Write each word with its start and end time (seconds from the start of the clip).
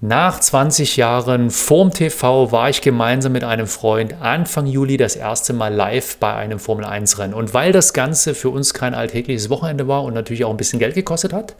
Nach 0.00 0.38
20 0.38 0.96
Jahren 0.96 1.50
vorm 1.50 1.92
TV 1.92 2.52
war 2.52 2.70
ich 2.70 2.82
gemeinsam 2.82 3.32
mit 3.32 3.42
einem 3.42 3.66
Freund 3.66 4.14
Anfang 4.20 4.66
Juli 4.66 4.96
das 4.96 5.16
erste 5.16 5.52
Mal 5.52 5.74
live 5.74 6.18
bei 6.18 6.34
einem 6.34 6.60
Formel 6.60 6.84
1 6.84 7.18
Rennen. 7.18 7.34
Und 7.34 7.52
weil 7.52 7.72
das 7.72 7.92
Ganze 7.92 8.36
für 8.36 8.50
uns 8.50 8.74
kein 8.74 8.94
alltägliches 8.94 9.50
Wochenende 9.50 9.88
war 9.88 10.04
und 10.04 10.14
natürlich 10.14 10.44
auch 10.44 10.52
ein 10.52 10.56
bisschen 10.56 10.78
Geld 10.78 10.94
gekostet 10.94 11.32
hat, 11.32 11.56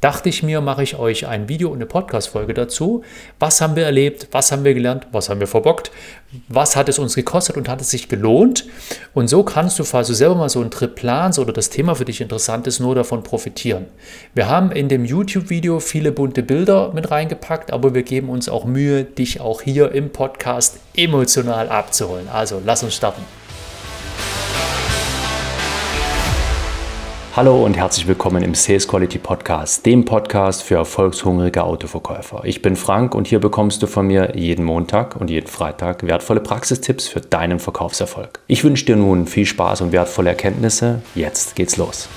dachte 0.00 0.28
ich 0.28 0.42
mir, 0.42 0.60
mache 0.60 0.82
ich 0.82 0.98
euch 0.98 1.26
ein 1.26 1.48
Video 1.48 1.68
und 1.68 1.76
eine 1.76 1.86
Podcast-Folge 1.86 2.54
dazu. 2.54 3.02
Was 3.38 3.60
haben 3.60 3.76
wir 3.76 3.84
erlebt? 3.84 4.28
Was 4.32 4.52
haben 4.52 4.64
wir 4.64 4.74
gelernt? 4.74 5.06
Was 5.12 5.28
haben 5.28 5.40
wir 5.40 5.46
verbockt? 5.46 5.90
Was 6.48 6.76
hat 6.76 6.88
es 6.88 6.98
uns 6.98 7.14
gekostet 7.14 7.56
und 7.56 7.68
hat 7.68 7.80
es 7.80 7.90
sich 7.90 8.08
gelohnt? 8.08 8.66
Und 9.14 9.28
so 9.28 9.42
kannst 9.42 9.78
du, 9.78 9.84
falls 9.84 10.08
du 10.08 10.14
selber 10.14 10.34
mal 10.34 10.48
so 10.48 10.60
einen 10.60 10.70
Trip 10.70 10.94
planst 10.94 11.38
oder 11.38 11.52
das 11.52 11.70
Thema 11.70 11.94
für 11.94 12.04
dich 12.04 12.20
interessant 12.20 12.66
ist, 12.66 12.80
nur 12.80 12.94
davon 12.94 13.22
profitieren. 13.22 13.86
Wir 14.34 14.48
haben 14.48 14.70
in 14.72 14.88
dem 14.88 15.04
YouTube-Video 15.04 15.80
viele 15.80 16.12
bunte 16.12 16.42
Bilder 16.42 16.92
mit 16.92 17.10
reingepackt, 17.10 17.72
aber 17.72 17.94
wir 17.94 18.02
geben 18.02 18.28
uns 18.28 18.48
auch 18.48 18.64
Mühe, 18.64 19.04
dich 19.04 19.40
auch 19.40 19.62
hier 19.62 19.92
im 19.92 20.10
Podcast 20.10 20.78
emotional 20.96 21.68
abzuholen. 21.68 22.28
Also 22.28 22.60
lass 22.64 22.82
uns 22.82 22.94
starten. 22.94 23.22
Hallo 27.36 27.66
und 27.66 27.76
herzlich 27.76 28.06
willkommen 28.08 28.42
im 28.42 28.54
Sales 28.54 28.88
Quality 28.88 29.18
Podcast, 29.18 29.84
dem 29.84 30.06
Podcast 30.06 30.62
für 30.62 30.76
erfolgshungrige 30.76 31.64
Autoverkäufer. 31.64 32.40
Ich 32.44 32.62
bin 32.62 32.76
Frank 32.76 33.14
und 33.14 33.26
hier 33.26 33.40
bekommst 33.40 33.82
du 33.82 33.86
von 33.86 34.06
mir 34.06 34.34
jeden 34.34 34.64
Montag 34.64 35.16
und 35.16 35.28
jeden 35.28 35.46
Freitag 35.46 36.06
wertvolle 36.06 36.40
Praxistipps 36.40 37.08
für 37.08 37.20
deinen 37.20 37.58
Verkaufserfolg. 37.58 38.40
Ich 38.46 38.64
wünsche 38.64 38.86
dir 38.86 38.96
nun 38.96 39.26
viel 39.26 39.44
Spaß 39.44 39.82
und 39.82 39.92
wertvolle 39.92 40.30
Erkenntnisse. 40.30 41.02
Jetzt 41.14 41.56
geht's 41.56 41.76
los. 41.76 42.08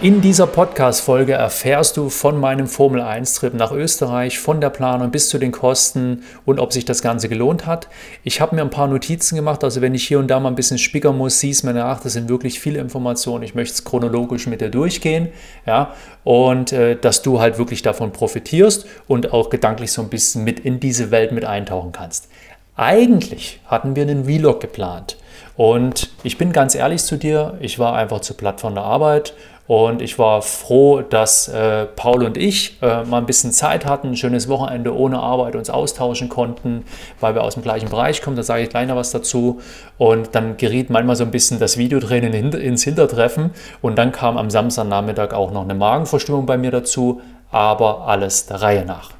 In 0.00 0.20
dieser 0.20 0.46
Podcast-Folge 0.46 1.32
erfährst 1.32 1.96
du 1.96 2.08
von 2.08 2.38
meinem 2.38 2.68
Formel-1-Trip 2.68 3.52
nach 3.54 3.72
Österreich, 3.72 4.38
von 4.38 4.60
der 4.60 4.70
Planung 4.70 5.10
bis 5.10 5.28
zu 5.28 5.38
den 5.38 5.50
Kosten 5.50 6.22
und 6.46 6.60
ob 6.60 6.72
sich 6.72 6.84
das 6.84 7.02
Ganze 7.02 7.28
gelohnt 7.28 7.66
hat. 7.66 7.88
Ich 8.22 8.40
habe 8.40 8.54
mir 8.54 8.62
ein 8.62 8.70
paar 8.70 8.86
Notizen 8.86 9.34
gemacht, 9.34 9.64
also 9.64 9.80
wenn 9.80 9.96
ich 9.96 10.06
hier 10.06 10.20
und 10.20 10.28
da 10.28 10.38
mal 10.38 10.50
ein 10.50 10.54
bisschen 10.54 10.78
spickern 10.78 11.18
muss, 11.18 11.40
siehst 11.40 11.64
mir 11.64 11.74
nach, 11.74 12.00
das 12.00 12.12
sind 12.12 12.28
wirklich 12.28 12.60
viele 12.60 12.78
Informationen. 12.78 13.42
Ich 13.42 13.56
möchte 13.56 13.74
es 13.74 13.82
chronologisch 13.82 14.46
mit 14.46 14.60
dir 14.60 14.70
durchgehen, 14.70 15.30
ja, 15.66 15.92
und 16.22 16.72
äh, 16.72 16.94
dass 16.94 17.22
du 17.22 17.40
halt 17.40 17.58
wirklich 17.58 17.82
davon 17.82 18.12
profitierst 18.12 18.86
und 19.08 19.32
auch 19.32 19.50
gedanklich 19.50 19.90
so 19.90 20.00
ein 20.00 20.10
bisschen 20.10 20.44
mit 20.44 20.60
in 20.60 20.78
diese 20.78 21.10
Welt 21.10 21.32
mit 21.32 21.44
eintauchen 21.44 21.90
kannst. 21.90 22.28
Eigentlich 22.76 23.58
hatten 23.66 23.96
wir 23.96 24.04
einen 24.04 24.26
Vlog 24.26 24.60
geplant. 24.60 25.16
Und 25.58 26.10
ich 26.22 26.38
bin 26.38 26.52
ganz 26.52 26.76
ehrlich 26.76 27.02
zu 27.02 27.16
dir, 27.16 27.58
ich 27.58 27.80
war 27.80 27.96
einfach 27.96 28.20
zu 28.20 28.34
platt 28.34 28.60
von 28.60 28.76
der 28.76 28.84
Arbeit 28.84 29.34
und 29.66 30.00
ich 30.00 30.16
war 30.16 30.40
froh, 30.40 31.00
dass 31.00 31.48
äh, 31.48 31.84
Paul 31.84 32.22
und 32.22 32.36
ich 32.36 32.80
äh, 32.80 33.02
mal 33.02 33.18
ein 33.18 33.26
bisschen 33.26 33.50
Zeit 33.50 33.84
hatten, 33.84 34.10
ein 34.10 34.16
schönes 34.16 34.48
Wochenende 34.48 34.96
ohne 34.96 35.18
Arbeit 35.18 35.56
uns 35.56 35.68
austauschen 35.68 36.28
konnten, 36.28 36.84
weil 37.18 37.34
wir 37.34 37.42
aus 37.42 37.54
dem 37.54 37.64
gleichen 37.64 37.88
Bereich 37.88 38.22
kommen. 38.22 38.36
Da 38.36 38.44
sage 38.44 38.62
ich 38.62 38.72
noch 38.72 38.94
was 38.94 39.10
dazu. 39.10 39.60
Und 39.98 40.36
dann 40.36 40.58
geriet 40.58 40.90
manchmal 40.90 41.16
so 41.16 41.24
ein 41.24 41.32
bisschen 41.32 41.58
das 41.58 41.76
Videotraining 41.76 42.52
ins 42.52 42.84
Hintertreffen. 42.84 43.50
Und 43.82 43.98
dann 43.98 44.12
kam 44.12 44.38
am 44.38 44.50
Samstagnachmittag 44.50 45.34
auch 45.34 45.50
noch 45.50 45.64
eine 45.64 45.74
Magenverstimmung 45.74 46.46
bei 46.46 46.56
mir 46.56 46.70
dazu. 46.70 47.20
Aber 47.50 48.06
alles 48.06 48.46
der 48.46 48.62
Reihe 48.62 48.84
nach. 48.84 49.10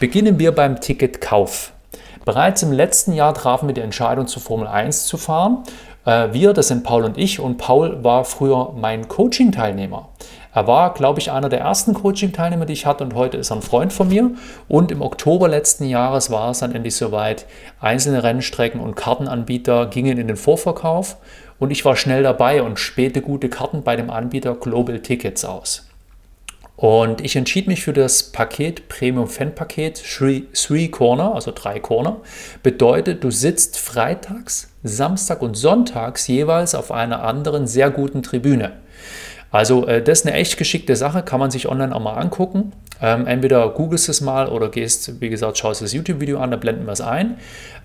Beginnen 0.00 0.38
wir 0.38 0.52
beim 0.52 0.80
Ticketkauf. 0.80 1.73
Bereits 2.24 2.62
im 2.62 2.72
letzten 2.72 3.12
Jahr 3.12 3.34
trafen 3.34 3.68
wir 3.68 3.74
die 3.74 3.82
Entscheidung, 3.82 4.26
zur 4.26 4.40
Formel 4.40 4.66
1 4.66 5.06
zu 5.06 5.18
fahren. 5.18 5.64
Äh, 6.06 6.28
wir, 6.32 6.54
das 6.54 6.68
sind 6.68 6.82
Paul 6.82 7.04
und 7.04 7.18
ich, 7.18 7.38
und 7.38 7.58
Paul 7.58 8.02
war 8.02 8.24
früher 8.24 8.72
mein 8.76 9.08
Coaching-Teilnehmer. 9.08 10.08
Er 10.54 10.66
war, 10.66 10.94
glaube 10.94 11.20
ich, 11.20 11.32
einer 11.32 11.48
der 11.48 11.60
ersten 11.60 11.94
Coaching-Teilnehmer, 11.94 12.64
die 12.64 12.72
ich 12.72 12.86
hatte 12.86 13.04
und 13.04 13.14
heute 13.14 13.36
ist 13.36 13.50
er 13.50 13.56
ein 13.56 13.62
Freund 13.62 13.92
von 13.92 14.08
mir. 14.08 14.30
Und 14.68 14.90
im 14.90 15.02
Oktober 15.02 15.48
letzten 15.48 15.84
Jahres 15.84 16.30
war 16.30 16.50
es 16.50 16.60
dann 16.60 16.74
endlich 16.74 16.96
soweit. 16.96 17.44
Einzelne 17.80 18.22
Rennstrecken 18.22 18.80
und 18.80 18.94
Kartenanbieter 18.94 19.86
gingen 19.86 20.16
in 20.16 20.28
den 20.28 20.36
Vorverkauf 20.36 21.16
und 21.58 21.70
ich 21.72 21.84
war 21.84 21.96
schnell 21.96 22.22
dabei 22.22 22.62
und 22.62 22.78
spähte 22.78 23.20
gute 23.20 23.48
Karten 23.48 23.82
bei 23.82 23.96
dem 23.96 24.10
Anbieter 24.10 24.54
Global 24.54 25.00
Tickets 25.00 25.44
aus. 25.44 25.86
Und 26.76 27.20
ich 27.20 27.36
entschied 27.36 27.68
mich 27.68 27.84
für 27.84 27.92
das 27.92 28.24
Paket, 28.24 28.88
Premium 28.88 29.28
Fan 29.28 29.54
Paket, 29.54 30.02
Three 30.02 30.88
Corner, 30.88 31.34
also 31.34 31.52
drei 31.54 31.78
Corner. 31.78 32.16
Bedeutet, 32.62 33.22
du 33.22 33.30
sitzt 33.30 33.78
freitags, 33.78 34.72
Samstag 34.82 35.40
und 35.40 35.56
Sonntags 35.56 36.26
jeweils 36.26 36.74
auf 36.74 36.90
einer 36.90 37.22
anderen 37.22 37.66
sehr 37.66 37.90
guten 37.90 38.22
Tribüne. 38.22 38.72
Also 39.52 39.86
äh, 39.86 40.02
das 40.02 40.20
ist 40.20 40.26
eine 40.26 40.36
echt 40.36 40.56
geschickte 40.56 40.96
Sache, 40.96 41.22
kann 41.22 41.38
man 41.38 41.52
sich 41.52 41.68
online 41.68 41.94
auch 41.94 42.00
mal 42.00 42.14
angucken. 42.14 42.72
Ähm, 43.02 43.26
entweder 43.26 43.68
googelst 43.70 44.08
es 44.08 44.20
mal 44.20 44.48
oder 44.48 44.68
gehst, 44.68 45.20
wie 45.20 45.28
gesagt, 45.28 45.58
schaust 45.58 45.82
das 45.82 45.92
YouTube-Video 45.92 46.38
an, 46.38 46.50
da 46.50 46.56
blenden 46.56 46.86
wir 46.86 46.92
es 46.92 47.00
ein. 47.00 47.36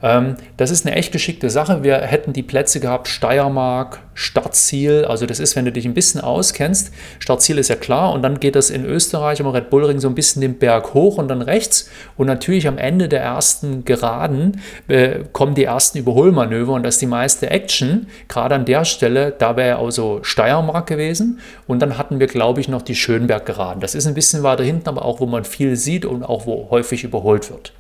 Ähm, 0.01 0.35
das 0.57 0.71
ist 0.71 0.85
eine 0.85 0.95
echt 0.95 1.11
geschickte 1.11 1.49
Sache. 1.49 1.83
Wir 1.83 1.97
hätten 1.97 2.33
die 2.33 2.43
Plätze 2.43 2.79
gehabt, 2.79 3.07
Steiermark, 3.07 3.99
Startziel. 4.13 5.05
Also 5.05 5.25
das 5.25 5.39
ist, 5.39 5.55
wenn 5.55 5.65
du 5.65 5.71
dich 5.71 5.85
ein 5.85 5.93
bisschen 5.93 6.21
auskennst, 6.21 6.93
Startziel 7.19 7.57
ist 7.57 7.69
ja 7.69 7.75
klar 7.75 8.13
und 8.13 8.21
dann 8.21 8.39
geht 8.39 8.55
das 8.55 8.69
in 8.69 8.85
Österreich 8.85 9.41
am 9.41 9.47
Red 9.47 9.69
Bull 9.69 9.85
Ring 9.85 9.99
so 9.99 10.07
ein 10.07 10.15
bisschen 10.15 10.41
den 10.41 10.57
Berg 10.57 10.93
hoch 10.93 11.17
und 11.17 11.27
dann 11.27 11.41
rechts 11.41 11.89
und 12.17 12.27
natürlich 12.27 12.67
am 12.67 12.77
Ende 12.77 13.09
der 13.09 13.21
ersten 13.21 13.85
Geraden 13.85 14.61
äh, 14.87 15.19
kommen 15.31 15.55
die 15.55 15.63
ersten 15.65 15.97
Überholmanöver 15.97 16.73
und 16.73 16.83
das 16.83 16.95
ist 16.95 17.01
die 17.01 17.07
meiste 17.07 17.49
Action. 17.49 18.07
Gerade 18.27 18.55
an 18.55 18.65
der 18.65 18.85
Stelle, 18.85 19.33
da 19.37 19.55
wäre 19.55 19.79
also 19.79 20.19
Steiermark 20.21 20.87
gewesen 20.87 21.39
und 21.67 21.81
dann 21.81 21.97
hatten 21.97 22.19
wir, 22.19 22.27
glaube 22.27 22.61
ich, 22.61 22.67
noch 22.67 22.81
die 22.81 22.95
Schönberg-Geraden. 22.95 23.81
Das 23.81 23.95
ist 23.95 24.05
ein 24.05 24.13
bisschen 24.13 24.43
weiter 24.43 24.63
hinten, 24.63 24.89
aber 24.89 24.98
auch 25.03 25.19
wo 25.19 25.25
man 25.25 25.43
viel 25.43 25.75
sieht 25.75 26.05
und 26.05 26.23
auch 26.23 26.45
wo 26.45 26.69
häufig 26.69 27.03
überholt 27.03 27.49
wird. 27.49 27.73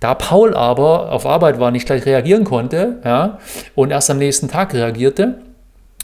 Da 0.00 0.14
Paul 0.14 0.54
aber 0.54 1.12
auf 1.12 1.24
Arbeit 1.24 1.58
war, 1.58 1.70
nicht 1.70 1.86
gleich 1.86 2.04
reagieren 2.04 2.44
konnte 2.44 3.00
ja, 3.04 3.38
und 3.74 3.90
erst 3.90 4.10
am 4.10 4.18
nächsten 4.18 4.48
Tag 4.48 4.74
reagierte, 4.74 5.38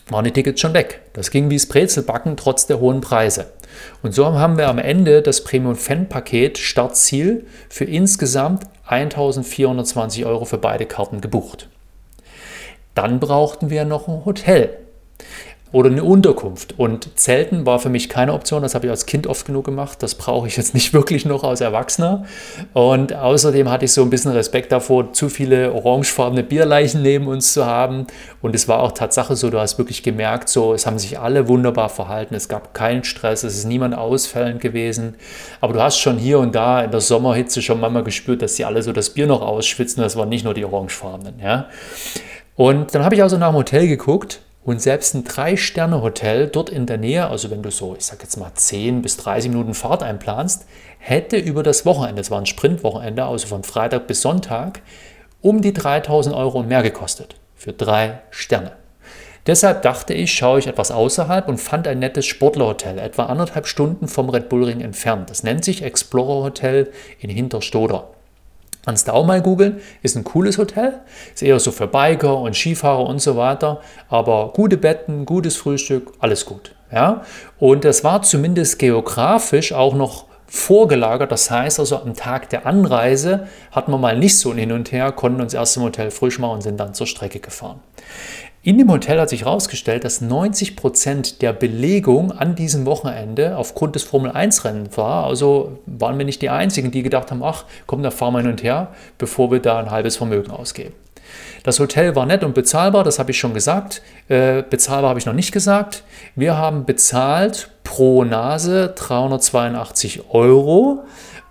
waren 0.09 0.25
die 0.25 0.31
Tickets 0.31 0.61
schon 0.61 0.75
weg. 0.75 1.01
Das 1.13 1.31
ging 1.31 1.51
wie 1.51 1.57
das 1.57 1.67
Brezelbacken 1.67 2.37
trotz 2.37 2.67
der 2.67 2.81
hohen 2.81 3.01
Preise. 3.01 3.47
Und 4.03 4.15
so 4.15 4.33
haben 4.33 4.59
wir 4.59 4.69
am 4.69 4.79
Ende 4.79 5.23
das 5.23 5.45
Premium 5.45 5.77
Fan 5.77 6.09
Paket 6.09 6.59
Startziel 6.59 7.47
für 7.69 7.85
insgesamt 7.85 8.65
1420 8.87 10.27
Euro 10.27 10.45
für 10.45 10.59
beide 10.59 10.87
Karten 10.87 11.21
gebucht. 11.21 11.69
Dann 12.95 13.21
brauchten 13.21 13.71
wir 13.71 13.85
noch 13.85 14.09
ein 14.09 14.25
Hotel 14.25 14.77
oder 15.73 15.89
eine 15.89 16.03
Unterkunft. 16.03 16.79
Und 16.79 17.19
Zelten 17.19 17.65
war 17.65 17.79
für 17.79 17.91
mich 17.91 18.09
keine 18.09 18.33
Option, 18.33 18.63
das 18.63 18.75
habe 18.75 18.87
ich 18.87 18.91
als 18.91 19.07
Kind 19.07 19.27
oft 19.27 19.47
genug 19.47 19.65
gemacht. 19.65 20.03
Das 20.03 20.17
brauche 20.17 20.49
ich 20.49 20.57
jetzt 20.57 20.75
nicht 20.75 20.93
wirklich 20.95 21.25
noch 21.25 21.45
als 21.45 21.61
Erwachsener. 21.61 22.25
Und 22.73 23.15
außerdem 23.15 23.71
hatte 23.71 23.85
ich 23.85 23.93
so 23.93 24.03
ein 24.03 24.11
bisschen 24.11 24.33
Respekt 24.33 24.73
davor, 24.73 25.13
zu 25.13 25.29
viele 25.29 25.73
orangefarbene 25.73 26.43
Bierleichen 26.43 27.03
neben 27.03 27.29
uns 27.29 27.53
zu 27.53 27.67
haben. 27.67 28.07
Und 28.43 28.55
es 28.55 28.67
war 28.67 28.81
auch 28.81 28.93
Tatsache 28.93 29.37
so, 29.37 29.51
du 29.51 29.61
hast 29.61 29.79
wirklich 29.79 30.03
gemerkt, 30.03 30.49
so, 30.49 30.75
es 30.75 30.87
haben 30.87 30.99
sich 30.99 31.19
alle 31.19 31.47
wunderbar 31.47 31.89
verhalten, 31.89 32.35
es 32.35 32.49
gab 32.49 32.75
keinen 32.75 33.05
Stress, 33.05 33.45
es 33.45 33.57
ist 33.57 33.67
niemand 33.67 33.95
ausfällend 33.95 34.61
gewesen. 34.61 35.15
Aber 35.61 35.73
du 35.73 35.81
hast 35.81 35.99
schon 35.99 36.19
hier 36.19 36.41
und 36.41 36.55
da 36.55 36.83
in 36.83 36.91
der 36.91 37.01
Sommerhitze 37.01 37.63
schon 37.63 37.79
manchmal 37.79 38.03
gespürt, 38.05 38.43
dass 38.43 38.57
sie 38.57 38.65
alle 38.65 38.83
so 38.83 38.93
das 38.93 39.11
Bier 39.11 39.29
noch 39.29 39.43
ausschwitzen. 39.43 40.03
Das 40.03 40.17
waren 40.17 40.29
nicht 40.29 40.45
nur 40.45 40.55
die 40.55 40.65
orangefarbenen. 40.65 41.39
Ja. 41.41 41.67
Und 42.57 42.95
dann 42.95 43.05
habe 43.05 43.15
ich 43.15 43.23
also 43.23 43.39
nach 43.39 43.51
dem 43.51 43.57
Hotel 43.57 43.87
geguckt 43.87 44.41
und 44.65 44.83
selbst 44.83 45.15
ein 45.15 45.25
Drei-Sterne-Hotel 45.25 46.49
dort 46.49 46.69
in 46.69 46.87
der 46.87 46.99
Nähe, 46.99 47.29
also 47.29 47.51
wenn 47.51 47.63
du 47.63 47.71
so, 47.71 47.95
ich 47.97 48.05
sag 48.05 48.23
jetzt 48.23 48.37
mal 48.37 48.53
10 48.55 49.03
bis 49.03 49.17
30 49.17 49.51
Minuten 49.51 49.75
Fahrt 49.75 50.03
einplanst, 50.03 50.67
hätte 50.99 51.39
über 51.39 51.63
das 51.63 51.87
Wochenende, 51.87 52.21
das 52.21 52.31
war 52.31 52.41
ein 52.41 52.47
Sprintwochenende, 52.47 53.25
also 53.25 53.47
von 53.47 53.63
Freitag 53.63 54.07
bis 54.07 54.21
Sonntag, 54.21 54.83
um 55.41 55.63
die 55.63 55.73
3000 55.73 56.35
Euro 56.35 56.61
und 56.61 56.69
mehr 56.69 56.83
gekostet. 56.83 57.37
Für 57.57 57.73
drei 57.73 58.21
Sterne. 58.31 58.73
Deshalb 59.47 59.83
dachte 59.83 60.13
ich, 60.13 60.33
schaue 60.35 60.59
ich 60.59 60.67
etwas 60.67 60.91
außerhalb 60.91 61.49
und 61.49 61.59
fand 61.59 61.89
ein 61.89 61.99
nettes 61.99 62.27
Sportlerhotel, 62.27 62.99
etwa 62.99 63.27
anderthalb 63.27 63.67
Stunden 63.67 64.07
vom 64.07 64.29
Red 64.29 64.51
Bull 64.51 64.65
Ring 64.65 64.83
entfernt. 64.83 65.31
Das 65.31 65.43
nennt 65.43 65.65
sich 65.65 65.83
Explorer 65.83 66.45
Hotel 66.45 66.91
in 67.19 67.31
Hinterstoder. 67.31 68.09
Kannst 68.85 69.09
du 69.09 69.13
auch 69.13 69.27
mal 69.27 69.43
googeln. 69.43 69.81
Ist 70.03 70.17
ein 70.17 70.25
cooles 70.25 70.59
Hotel. 70.59 71.01
Ist 71.35 71.43
eher 71.43 71.61
so 71.61 71.71
für 71.71 71.87
Biker 71.87 72.39
und 72.39 72.57
Skifahrer 72.57 73.07
und 73.07 73.21
so 73.21 73.37
weiter. 73.37 73.81
Aber 74.09 74.53
gute 74.55 74.77
Betten, 74.77 75.27
gutes 75.27 75.57
Frühstück, 75.57 76.13
alles 76.19 76.47
gut. 76.47 76.75
Ja? 76.91 77.23
Und 77.59 77.85
das 77.85 78.05
war 78.05 78.23
zumindest 78.23 78.79
geografisch 78.79 79.73
auch 79.73 79.95
noch 79.95 80.25
vorgelagert. 80.47 81.31
Das 81.31 81.51
heißt 81.51 81.79
also, 81.79 81.99
am 81.99 82.15
Tag 82.15 82.49
der 82.51 82.67
Anreise 82.67 83.47
hatten 83.71 83.93
wir 83.93 83.99
mal 83.99 84.19
nicht 84.19 84.37
so 84.39 84.51
ein 84.51 84.59
Hin 84.59 84.73
und 84.73 84.91
Her, 84.93 85.13
konnten 85.13 85.41
uns 85.41 85.55
erst 85.55 85.77
im 85.77 85.85
Hotel 85.85 86.11
frisch 86.11 86.39
machen 86.39 86.55
und 86.55 86.63
sind 86.63 86.79
dann 86.79 86.93
zur 86.93 87.07
Strecke 87.07 87.39
gefahren. 87.39 87.81
In 88.63 88.77
dem 88.77 88.91
Hotel 88.91 89.19
hat 89.19 89.31
sich 89.31 89.47
herausgestellt, 89.47 90.05
dass 90.05 90.21
90 90.21 90.77
Prozent 90.77 91.41
der 91.41 91.55
Belegung 91.55 92.31
an 92.31 92.55
diesem 92.55 92.85
Wochenende 92.85 93.57
aufgrund 93.57 93.95
des 93.95 94.03
Formel-1-Rennens 94.03 94.99
war. 94.99 95.25
Also 95.25 95.79
waren 95.87 96.19
wir 96.19 96.27
nicht 96.27 96.43
die 96.43 96.51
Einzigen, 96.51 96.91
die 96.91 97.03
gedacht 97.03 97.31
haben, 97.31 97.43
ach, 97.43 97.65
komm, 97.87 98.03
da 98.03 98.11
fahren 98.11 98.35
wir 98.35 98.41
hin 98.41 98.51
und 98.51 98.63
her, 98.63 98.89
bevor 99.17 99.51
wir 99.51 99.61
da 99.61 99.79
ein 99.79 99.91
halbes 99.91 100.19
Vermögen 100.19 100.51
ausgeben. 100.51 100.93
Das 101.63 101.81
Hotel 101.81 102.15
war 102.17 102.27
nett 102.27 102.45
und 102.45 102.55
bezahlbar, 102.55 103.03
das 103.03 103.19
habe 103.19 103.31
ich 103.31 103.39
schon 103.39 103.55
gesagt. 103.55 104.03
Äh, 104.29 104.63
bezahlbar 104.69 105.09
habe 105.09 105.19
ich 105.19 105.27
noch 105.27 105.33
nicht 105.33 105.53
gesagt. 105.53 106.05
Wir 106.37 106.59
haben 106.59 106.85
bezahlt 106.85 107.71
pro 107.83 108.25
Nase 108.25 108.93
382 108.95 110.25
Euro. 110.31 111.05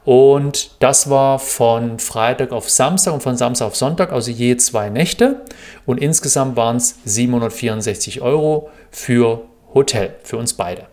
Und 0.10 0.72
das 0.80 1.12
war 1.12 1.38
von 1.38 2.00
Freitag 2.00 2.52
auf 2.52 2.68
Samstag 2.68 3.14
und 3.14 3.22
von 3.22 3.38
Samstag 3.38 3.68
auf 3.68 3.76
Sonntag, 3.76 4.12
also 4.12 4.32
je 4.32 4.58
zwei 4.58 4.90
Nächte. 4.90 5.42
Und 5.86 6.00
insgesamt 6.00 6.56
waren 6.56 6.78
es 6.78 6.96
764 7.06 8.20
Euro 8.20 8.72
für 8.90 9.44
Hotel, 9.76 10.16
für 10.24 10.38
uns 10.38 10.56
beide. 10.56 10.88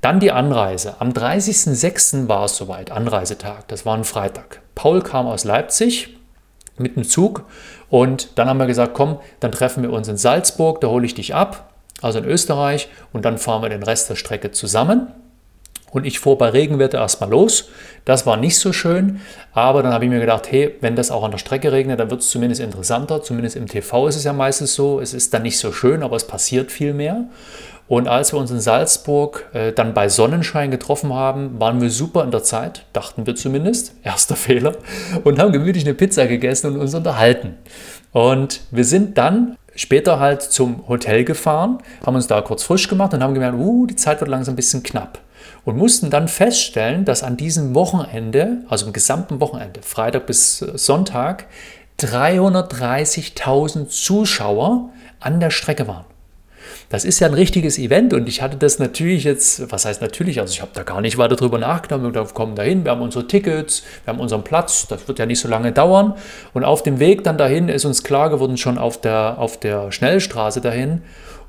Dann 0.00 0.18
die 0.18 0.32
Anreise. 0.32 0.96
Am 0.98 1.10
30.06. 1.10 2.26
war 2.26 2.46
es 2.46 2.56
soweit, 2.56 2.90
Anreisetag. 2.90 3.68
Das 3.68 3.86
war 3.86 3.96
ein 3.96 4.02
Freitag. 4.02 4.62
Paul 4.74 5.00
kam 5.00 5.28
aus 5.28 5.44
Leipzig 5.44 6.16
mit 6.76 6.96
dem 6.96 7.04
Zug 7.04 7.44
und 7.88 8.36
dann 8.36 8.48
haben 8.48 8.58
wir 8.58 8.66
gesagt, 8.66 8.94
komm, 8.94 9.20
dann 9.38 9.52
treffen 9.52 9.84
wir 9.84 9.92
uns 9.92 10.08
in 10.08 10.16
Salzburg, 10.16 10.80
da 10.80 10.88
hole 10.88 11.06
ich 11.06 11.14
dich 11.14 11.36
ab, 11.36 11.72
also 12.02 12.18
in 12.18 12.24
Österreich, 12.24 12.88
und 13.12 13.24
dann 13.24 13.38
fahren 13.38 13.62
wir 13.62 13.68
den 13.68 13.84
Rest 13.84 14.10
der 14.10 14.16
Strecke 14.16 14.50
zusammen. 14.50 15.14
Und 15.90 16.06
ich 16.06 16.20
fuhr 16.20 16.38
bei 16.38 16.48
Regenwetter 16.48 16.98
erstmal 16.98 17.30
los. 17.30 17.68
Das 18.04 18.26
war 18.26 18.36
nicht 18.36 18.58
so 18.58 18.72
schön, 18.72 19.20
aber 19.52 19.82
dann 19.82 19.92
habe 19.92 20.04
ich 20.04 20.10
mir 20.10 20.20
gedacht, 20.20 20.50
hey, 20.50 20.76
wenn 20.80 20.96
das 20.96 21.10
auch 21.10 21.24
an 21.24 21.32
der 21.32 21.38
Strecke 21.38 21.72
regnet, 21.72 22.00
dann 22.00 22.10
wird 22.10 22.20
es 22.20 22.30
zumindest 22.30 22.60
interessanter. 22.60 23.22
Zumindest 23.22 23.56
im 23.56 23.66
TV 23.66 24.08
ist 24.08 24.16
es 24.16 24.24
ja 24.24 24.32
meistens 24.32 24.74
so. 24.74 25.00
Es 25.00 25.14
ist 25.14 25.34
dann 25.34 25.42
nicht 25.42 25.58
so 25.58 25.72
schön, 25.72 26.02
aber 26.02 26.16
es 26.16 26.26
passiert 26.26 26.70
viel 26.72 26.94
mehr. 26.94 27.24
Und 27.90 28.06
als 28.06 28.32
wir 28.32 28.38
uns 28.38 28.52
in 28.52 28.60
Salzburg 28.60 29.48
äh, 29.52 29.72
dann 29.72 29.94
bei 29.94 30.08
Sonnenschein 30.08 30.70
getroffen 30.70 31.12
haben, 31.12 31.58
waren 31.58 31.80
wir 31.80 31.90
super 31.90 32.22
in 32.22 32.30
der 32.30 32.44
Zeit, 32.44 32.84
dachten 32.92 33.26
wir 33.26 33.34
zumindest, 33.34 33.94
erster 34.04 34.36
Fehler, 34.36 34.76
und 35.24 35.40
haben 35.40 35.50
gemütlich 35.50 35.84
eine 35.84 35.94
Pizza 35.94 36.28
gegessen 36.28 36.68
und 36.68 36.80
uns 36.80 36.94
unterhalten. 36.94 37.56
Und 38.12 38.60
wir 38.70 38.84
sind 38.84 39.18
dann 39.18 39.56
später 39.74 40.20
halt 40.20 40.40
zum 40.42 40.86
Hotel 40.86 41.24
gefahren, 41.24 41.78
haben 42.06 42.14
uns 42.14 42.28
da 42.28 42.40
kurz 42.42 42.62
frisch 42.62 42.86
gemacht 42.86 43.12
und 43.12 43.24
haben 43.24 43.34
gemerkt, 43.34 43.58
uh, 43.58 43.86
die 43.86 43.96
Zeit 43.96 44.20
wird 44.20 44.30
langsam 44.30 44.52
ein 44.52 44.56
bisschen 44.56 44.84
knapp. 44.84 45.18
Und 45.64 45.76
mussten 45.76 46.10
dann 46.10 46.28
feststellen, 46.28 47.04
dass 47.04 47.22
an 47.22 47.36
diesem 47.36 47.74
Wochenende, 47.74 48.64
also 48.68 48.86
im 48.86 48.92
gesamten 48.92 49.40
Wochenende, 49.40 49.82
Freitag 49.82 50.26
bis 50.26 50.62
äh, 50.62 50.76
Sonntag, 50.76 51.46
330.000 52.00 53.88
Zuschauer 53.88 54.90
an 55.20 55.40
der 55.40 55.50
Strecke 55.50 55.86
waren. 55.86 56.06
Das 56.88 57.04
ist 57.04 57.20
ja 57.20 57.28
ein 57.28 57.34
richtiges 57.34 57.78
Event 57.78 58.12
und 58.12 58.28
ich 58.28 58.42
hatte 58.42 58.56
das 58.56 58.78
natürlich 58.78 59.24
jetzt, 59.24 59.70
was 59.70 59.84
heißt 59.84 60.02
natürlich, 60.02 60.40
also 60.40 60.52
ich 60.52 60.60
habe 60.60 60.72
da 60.74 60.82
gar 60.82 61.00
nicht 61.00 61.18
weiter 61.18 61.36
drüber 61.36 61.58
nachgedacht, 61.58 62.02
wir 62.02 62.24
kommen 62.34 62.56
dahin, 62.56 62.84
wir 62.84 62.90
haben 62.90 63.00
unsere 63.00 63.26
Tickets, 63.26 63.84
wir 64.04 64.12
haben 64.12 64.20
unseren 64.20 64.42
Platz, 64.42 64.88
das 64.88 65.06
wird 65.06 65.18
ja 65.18 65.26
nicht 65.26 65.38
so 65.38 65.48
lange 65.48 65.72
dauern 65.72 66.14
und 66.52 66.64
auf 66.64 66.82
dem 66.82 66.98
Weg 66.98 67.22
dann 67.22 67.38
dahin 67.38 67.68
ist 67.68 67.84
uns 67.84 68.02
klar 68.02 68.28
geworden, 68.28 68.56
schon 68.56 68.76
auf 68.76 69.00
der, 69.00 69.38
auf 69.38 69.58
der 69.58 69.92
Schnellstraße 69.92 70.60
dahin, 70.60 71.02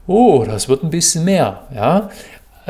oh, 0.05 0.43
das 0.45 0.69
wird 0.69 0.83
ein 0.83 0.91
bisschen 0.91 1.25
mehr, 1.25 1.67
ja. 1.73 2.09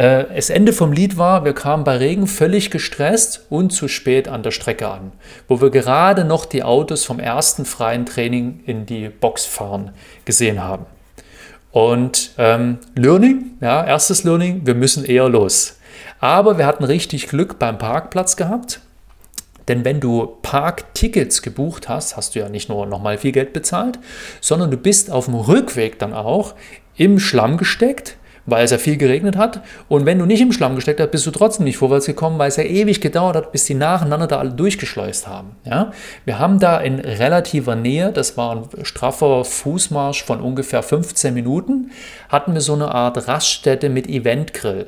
Äh, 0.01 0.25
das 0.35 0.49
Ende 0.49 0.73
vom 0.73 0.91
Lied 0.91 1.17
war, 1.17 1.45
wir 1.45 1.53
kamen 1.53 1.83
bei 1.83 1.97
Regen 1.97 2.25
völlig 2.25 2.71
gestresst 2.71 3.45
und 3.51 3.71
zu 3.71 3.87
spät 3.87 4.27
an 4.27 4.41
der 4.41 4.49
Strecke 4.49 4.87
an, 4.87 5.11
wo 5.47 5.61
wir 5.61 5.69
gerade 5.69 6.25
noch 6.25 6.45
die 6.45 6.63
Autos 6.63 7.05
vom 7.05 7.19
ersten 7.19 7.65
freien 7.65 8.07
Training 8.07 8.61
in 8.65 8.87
die 8.87 9.09
Box 9.09 9.45
fahren 9.45 9.91
gesehen 10.25 10.63
haben. 10.63 10.87
Und 11.71 12.31
ähm, 12.39 12.79
Learning, 12.95 13.51
ja, 13.61 13.85
erstes 13.85 14.23
Learning, 14.23 14.61
wir 14.65 14.73
müssen 14.73 15.05
eher 15.05 15.29
los. 15.29 15.77
Aber 16.19 16.57
wir 16.57 16.65
hatten 16.65 16.83
richtig 16.83 17.27
Glück 17.27 17.59
beim 17.59 17.77
Parkplatz 17.77 18.35
gehabt. 18.35 18.81
Denn 19.67 19.85
wenn 19.85 19.99
du 19.99 20.35
Parktickets 20.41 21.43
gebucht 21.43 21.87
hast, 21.87 22.17
hast 22.17 22.33
du 22.33 22.39
ja 22.39 22.49
nicht 22.49 22.69
nur 22.69 22.87
nochmal 22.87 23.19
viel 23.19 23.31
Geld 23.31 23.53
bezahlt, 23.53 23.99
sondern 24.41 24.71
du 24.71 24.77
bist 24.77 25.11
auf 25.11 25.25
dem 25.25 25.35
Rückweg 25.35 25.99
dann 25.99 26.13
auch 26.13 26.55
im 26.97 27.19
Schlamm 27.19 27.57
gesteckt 27.57 28.17
weil 28.45 28.63
es 28.65 28.71
ja 28.71 28.77
viel 28.77 28.97
geregnet 28.97 29.37
hat. 29.37 29.61
Und 29.87 30.05
wenn 30.05 30.19
du 30.19 30.25
nicht 30.25 30.41
im 30.41 30.51
Schlamm 30.51 30.75
gesteckt 30.75 30.99
hast, 30.99 31.11
bist 31.11 31.25
du 31.25 31.31
trotzdem 31.31 31.65
nicht 31.65 31.77
vorwärts 31.77 32.05
gekommen, 32.05 32.39
weil 32.39 32.49
es 32.49 32.57
ja 32.57 32.63
ewig 32.63 33.01
gedauert 33.01 33.35
hat, 33.35 33.51
bis 33.51 33.65
die 33.65 33.73
nacheinander 33.73 34.27
da 34.27 34.39
alle 34.39 34.51
durchgeschleust 34.51 35.27
haben. 35.27 35.55
Ja? 35.63 35.91
Wir 36.25 36.39
haben 36.39 36.59
da 36.59 36.79
in 36.79 36.99
relativer 36.99 37.75
Nähe, 37.75 38.11
das 38.11 38.37
war 38.37 38.55
ein 38.55 38.85
straffer 38.85 39.45
Fußmarsch 39.45 40.23
von 40.23 40.41
ungefähr 40.41 40.83
15 40.83 41.33
Minuten, 41.33 41.91
hatten 42.29 42.53
wir 42.53 42.61
so 42.61 42.73
eine 42.73 42.93
Art 42.93 43.27
Raststätte 43.27 43.89
mit 43.89 44.07
Eventgrill. 44.07 44.87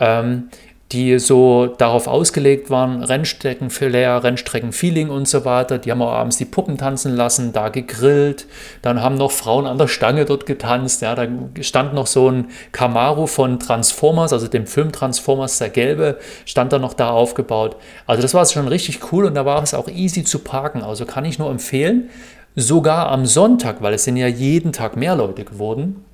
Ähm, 0.00 0.48
die 0.92 1.18
so 1.18 1.66
darauf 1.66 2.06
ausgelegt 2.06 2.70
waren, 2.70 3.02
Rennstreckenflair, 3.02 4.22
Rennstreckenfeeling 4.22 5.08
und 5.08 5.26
so 5.26 5.44
weiter. 5.44 5.78
Die 5.78 5.90
haben 5.90 6.02
auch 6.02 6.12
abends 6.12 6.36
die 6.36 6.44
Puppen 6.44 6.76
tanzen 6.76 7.16
lassen, 7.16 7.52
da 7.52 7.68
gegrillt. 7.68 8.46
Dann 8.82 9.02
haben 9.02 9.16
noch 9.16 9.30
Frauen 9.30 9.66
an 9.66 9.78
der 9.78 9.88
Stange 9.88 10.24
dort 10.24 10.46
getanzt. 10.46 11.02
Ja, 11.02 11.14
da 11.14 11.26
stand 11.60 11.94
noch 11.94 12.06
so 12.06 12.30
ein 12.30 12.48
Camaro 12.72 13.26
von 13.26 13.58
Transformers, 13.58 14.32
also 14.32 14.48
dem 14.48 14.66
Film 14.66 14.92
Transformers, 14.92 15.58
der 15.58 15.70
gelbe, 15.70 16.18
stand 16.44 16.72
da 16.72 16.78
noch 16.78 16.94
da 16.94 17.10
aufgebaut. 17.10 17.76
Also 18.06 18.22
das 18.22 18.34
war 18.34 18.44
schon 18.46 18.68
richtig 18.68 19.12
cool 19.12 19.24
und 19.24 19.34
da 19.34 19.46
war 19.46 19.62
es 19.62 19.74
auch 19.74 19.88
easy 19.88 20.24
zu 20.24 20.40
parken. 20.40 20.82
Also 20.82 21.06
kann 21.06 21.24
ich 21.24 21.38
nur 21.38 21.50
empfehlen, 21.50 22.10
sogar 22.54 23.08
am 23.08 23.24
Sonntag, 23.24 23.80
weil 23.80 23.94
es 23.94 24.04
sind 24.04 24.16
ja 24.16 24.26
jeden 24.26 24.72
Tag 24.72 24.96
mehr 24.96 25.16
Leute 25.16 25.44
geworden, 25.44 26.04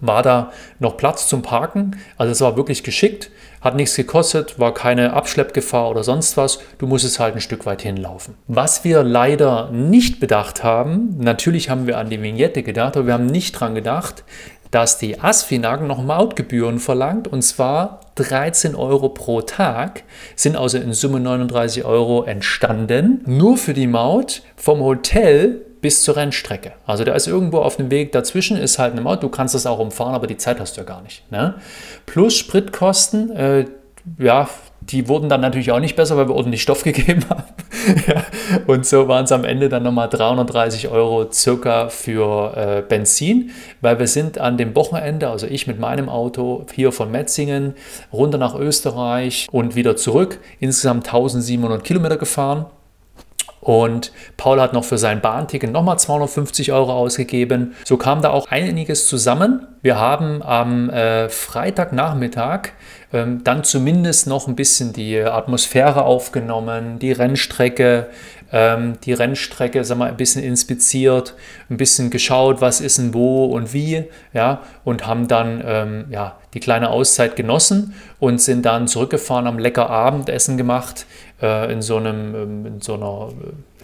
war 0.00 0.22
da 0.22 0.52
noch 0.78 0.96
Platz 0.96 1.28
zum 1.28 1.42
Parken. 1.42 1.96
Also 2.16 2.32
es 2.32 2.40
war 2.40 2.56
wirklich 2.56 2.82
geschickt, 2.82 3.30
hat 3.60 3.74
nichts 3.74 3.96
gekostet, 3.96 4.58
war 4.58 4.72
keine 4.74 5.12
Abschleppgefahr 5.12 5.90
oder 5.90 6.04
sonst 6.04 6.36
was. 6.36 6.60
Du 6.78 6.86
musstest 6.86 7.18
halt 7.18 7.34
ein 7.34 7.40
Stück 7.40 7.66
weit 7.66 7.82
hinlaufen. 7.82 8.34
Was 8.46 8.84
wir 8.84 9.02
leider 9.02 9.70
nicht 9.70 10.20
bedacht 10.20 10.62
haben, 10.62 11.16
natürlich 11.18 11.70
haben 11.70 11.86
wir 11.86 11.98
an 11.98 12.10
die 12.10 12.22
Vignette 12.22 12.62
gedacht, 12.62 12.96
aber 12.96 13.06
wir 13.06 13.14
haben 13.14 13.26
nicht 13.26 13.52
dran 13.52 13.74
gedacht, 13.74 14.24
dass 14.70 14.98
die 14.98 15.20
Asfinag 15.20 15.80
noch 15.82 16.02
Mautgebühren 16.02 16.78
verlangt 16.78 17.26
und 17.26 17.42
zwar 17.42 18.00
13 18.16 18.74
Euro 18.74 19.08
pro 19.08 19.40
Tag, 19.40 20.02
sind 20.36 20.56
also 20.56 20.78
in 20.78 20.92
Summe 20.92 21.20
39 21.20 21.84
Euro 21.84 22.24
entstanden, 22.24 23.22
nur 23.26 23.56
für 23.56 23.74
die 23.74 23.86
Maut 23.86 24.42
vom 24.56 24.80
Hotel 24.80 25.64
bis 25.80 26.02
zur 26.02 26.16
Rennstrecke. 26.16 26.72
Also 26.86 27.04
da 27.04 27.14
ist 27.14 27.26
irgendwo 27.26 27.58
auf 27.58 27.76
dem 27.76 27.90
Weg 27.90 28.12
dazwischen, 28.12 28.56
ist 28.56 28.78
halt 28.78 28.92
eine 28.92 29.00
Maut, 29.00 29.22
du 29.22 29.28
kannst 29.28 29.54
das 29.54 29.66
auch 29.66 29.78
umfahren, 29.78 30.14
aber 30.14 30.26
die 30.26 30.36
Zeit 30.36 30.60
hast 30.60 30.76
du 30.76 30.80
ja 30.80 30.86
gar 30.86 31.02
nicht. 31.02 31.30
Ne? 31.30 31.54
Plus 32.06 32.36
Spritkosten, 32.36 33.30
äh, 33.34 33.64
ja, 34.18 34.48
die 34.80 35.08
wurden 35.08 35.28
dann 35.28 35.40
natürlich 35.40 35.70
auch 35.70 35.80
nicht 35.80 35.96
besser, 35.96 36.16
weil 36.16 36.28
wir 36.28 36.34
ordentlich 36.34 36.62
Stoff 36.62 36.82
gegeben 36.84 37.24
haben. 37.28 37.42
ja, 38.06 38.22
und 38.66 38.86
so 38.86 39.08
waren 39.08 39.24
es 39.24 39.32
am 39.32 39.44
Ende 39.44 39.68
dann 39.68 39.82
nochmal 39.82 40.08
330 40.08 40.88
Euro 40.88 41.30
circa 41.30 41.88
für 41.88 42.56
äh, 42.56 42.82
Benzin, 42.82 43.50
weil 43.80 43.98
wir 43.98 44.06
sind 44.06 44.38
an 44.38 44.56
dem 44.56 44.74
Wochenende, 44.74 45.28
also 45.28 45.46
ich 45.46 45.66
mit 45.66 45.78
meinem 45.78 46.08
Auto 46.08 46.66
hier 46.74 46.92
von 46.92 47.10
Metzingen 47.10 47.74
runter 48.12 48.38
nach 48.38 48.54
Österreich 48.54 49.46
und 49.50 49.74
wieder 49.74 49.96
zurück, 49.96 50.38
insgesamt 50.60 51.06
1700 51.06 51.84
Kilometer 51.84 52.16
gefahren. 52.16 52.66
Und 53.60 54.12
Paul 54.36 54.60
hat 54.60 54.72
noch 54.72 54.84
für 54.84 54.98
sein 54.98 55.20
Bahnticket 55.20 55.72
nochmal 55.72 55.98
250 55.98 56.72
Euro 56.72 56.92
ausgegeben. 56.92 57.74
So 57.84 57.96
kam 57.96 58.22
da 58.22 58.30
auch 58.30 58.46
einiges 58.48 59.06
zusammen. 59.06 59.66
Wir 59.82 59.98
haben 59.98 60.42
am 60.42 60.90
äh, 60.90 61.28
Freitagnachmittag 61.28 62.70
ähm, 63.12 63.42
dann 63.42 63.64
zumindest 63.64 64.26
noch 64.26 64.48
ein 64.48 64.56
bisschen 64.56 64.92
die 64.92 65.18
Atmosphäre 65.18 66.04
aufgenommen, 66.04 66.98
die 66.98 67.12
Rennstrecke, 67.12 68.08
ähm, 68.52 68.98
die 69.04 69.12
Rennstrecke 69.12 69.82
sag 69.84 69.98
mal, 69.98 70.08
ein 70.08 70.16
bisschen 70.16 70.42
inspiziert, 70.42 71.34
ein 71.70 71.76
bisschen 71.76 72.10
geschaut, 72.10 72.60
was 72.60 72.80
ist 72.80 72.98
denn 72.98 73.14
wo 73.14 73.46
und 73.46 73.72
wie, 73.72 74.04
ja, 74.32 74.62
und 74.84 75.06
haben 75.06 75.26
dann 75.26 75.62
ähm, 75.64 76.04
ja, 76.10 76.36
die 76.54 76.60
kleine 76.60 76.90
Auszeit 76.90 77.36
genossen 77.36 77.94
und 78.18 78.40
sind 78.40 78.64
dann 78.66 78.88
zurückgefahren, 78.88 79.46
haben 79.46 79.58
lecker 79.58 79.88
Abendessen 79.88 80.56
gemacht 80.56 81.06
äh, 81.40 81.72
in, 81.72 81.82
so 81.82 81.96
einem, 81.96 82.34
ähm, 82.34 82.66
in 82.66 82.80
so 82.80 82.94
einer 82.94 83.28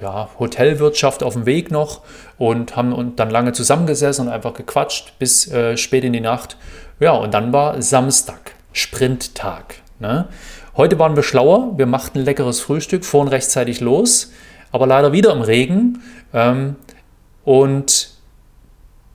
ja, 0.03 0.29
Hotelwirtschaft 0.39 1.23
auf 1.23 1.35
dem 1.35 1.47
Weg 1.47 1.71
noch 1.71 2.03
und 2.39 2.77
haben 2.77 2.93
und 2.93 3.19
dann 3.21 3.31
lange 3.31 3.53
zusammengesessen 3.53 4.27
und 4.27 4.33
einfach 4.33 4.55
gequatscht 4.55 5.19
bis 5.19 5.51
äh, 5.51 5.77
spät 5.77 6.05
in 6.05 6.13
die 6.13 6.21
Nacht. 6.21 6.57
Ja, 7.01 7.13
und 7.13 7.35
dann 7.35 7.53
war 7.53 7.81
Samstag, 7.83 8.53
Sprinttag. 8.73 9.77
Ne? 9.99 10.29
Heute 10.77 10.99
waren 10.99 11.17
wir 11.17 11.23
schlauer, 11.23 11.77
wir 11.77 11.87
machten 11.87 12.21
leckeres 12.21 12.61
Frühstück, 12.61 13.05
fuhren 13.05 13.29
rechtzeitig 13.29 13.81
los, 13.81 14.33
aber 14.73 14.87
leider 14.87 15.13
wieder 15.13 15.33
im 15.33 15.43
Regen. 15.43 16.03
Ähm, 16.33 16.77
und 17.45 18.14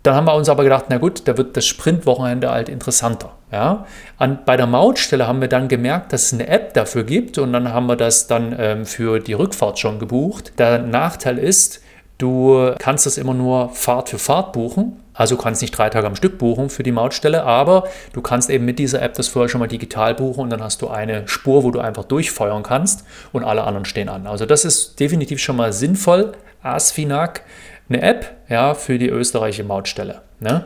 dann 0.04 0.16
haben 0.16 0.26
wir 0.26 0.36
uns 0.36 0.48
aber 0.48 0.64
gedacht, 0.64 0.86
na 0.90 0.98
gut, 0.98 1.28
da 1.28 1.38
wird 1.38 1.58
das 1.58 1.66
Sprintwochenende 1.66 2.50
halt 2.50 2.70
interessanter. 2.70 3.34
Ja? 3.52 3.86
An, 4.18 4.40
bei 4.46 4.56
der 4.56 4.68
Mautstelle 4.68 5.28
haben 5.28 5.42
wir 5.42 5.50
dann 5.50 5.68
gemerkt, 5.68 6.14
dass 6.14 6.28
es 6.28 6.34
eine 6.34 6.48
App 6.48 6.74
dafür 6.74 7.04
gibt 7.04 7.38
und 7.38 7.52
dann 7.52 7.74
haben 7.74 7.88
wir 7.88 7.98
das 7.98 8.28
dann 8.28 8.56
ähm, 8.58 8.86
für 8.86 9.20
die 9.20 9.34
Rückfahrt 9.34 9.78
schon 9.78 10.00
gebucht. 10.00 10.54
Der 10.58 10.80
Nachteil 10.80 11.38
ist, 11.38 11.82
du 12.18 12.74
kannst 12.80 13.06
das 13.06 13.18
immer 13.18 13.34
nur 13.34 13.70
Fahrt 13.70 14.10
für 14.10 14.20
Fahrt 14.20 14.54
buchen. 14.54 15.04
Also 15.14 15.36
du 15.36 15.42
kannst 15.42 15.62
nicht 15.62 15.78
drei 15.78 15.90
Tage 15.90 16.08
am 16.08 16.16
Stück 16.16 16.38
buchen 16.38 16.70
für 16.70 16.84
die 16.84 16.94
Mautstelle, 16.94 17.44
aber 17.44 17.84
du 18.14 18.22
kannst 18.22 18.50
eben 18.50 18.64
mit 18.64 18.80
dieser 18.80 19.02
App 19.02 19.16
das 19.16 19.28
vorher 19.28 19.50
schon 19.50 19.60
mal 19.60 19.68
digital 19.68 20.16
buchen 20.16 20.44
und 20.44 20.50
dann 20.50 20.64
hast 20.64 20.82
du 20.82 20.88
eine 20.88 21.28
Spur, 21.28 21.66
wo 21.66 21.72
du 21.72 21.82
einfach 21.82 22.06
durchfeuern 22.06 22.64
kannst 22.64 23.04
und 23.34 23.44
alle 23.44 23.66
anderen 23.66 23.84
stehen 23.84 24.08
an. 24.08 24.28
Also 24.28 24.46
das 24.46 24.64
ist 24.64 24.98
definitiv 25.02 25.40
schon 25.40 25.58
mal 25.58 25.74
sinnvoll. 25.74 26.32
Asfinag 26.64 27.42
eine 27.90 28.02
App 28.02 28.38
ja, 28.50 28.74
für 28.74 28.98
die 28.98 29.10
österreichische 29.10 29.64
Mautstelle. 29.64 30.22
Ne? 30.40 30.66